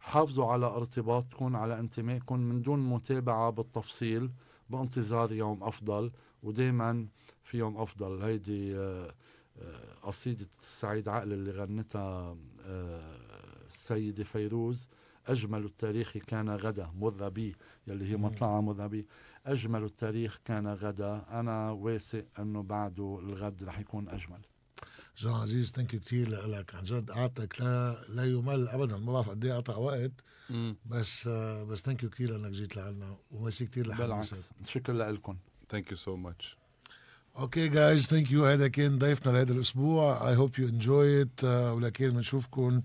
[0.00, 4.30] حافظوا على ارتباطكم على انتمائكم من دون متابعة بالتفصيل
[4.70, 6.10] بانتظار يوم أفضل.
[6.42, 7.06] ودائما
[7.48, 8.22] في يوم أفضل.
[8.22, 9.14] هيدي آه،
[9.58, 14.88] آه، قصيدة سعيد عقل اللي غنتها آه، السيده فيروز.
[15.26, 17.56] أجمل التاريخ كان غدا مر بي
[17.86, 19.06] يلي هي مطلعها مر بي.
[19.46, 21.24] أجمل التاريخ كان غدا.
[21.30, 24.40] أنا واثق أنه بعده الغد رح يكون أجمل.
[25.16, 26.74] جان عزيز thank you كثير لك.
[26.74, 28.98] عن جد قعدتك لا لا يمل ابدا.
[28.98, 30.12] ما بعرف قد إيه قطع وقت.
[30.86, 33.16] بس آه، بس thank you كثير لأنك جيت لعنا.
[33.30, 34.50] وميرسي كثير لحالك بالعكس.
[34.66, 35.36] شكرا لكم.
[35.70, 36.57] thank you so much
[37.36, 40.28] okay guys thank you هذا كان ضيفنا لهذا الأسبوع.
[40.28, 42.82] I hope you enjoyed it ولكن بنشوفكم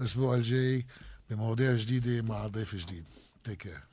[0.00, 0.86] الأسبوع الجاي
[1.30, 3.04] بمواضيع جديدة مع ضيف جديد.
[3.44, 3.91] تيك كير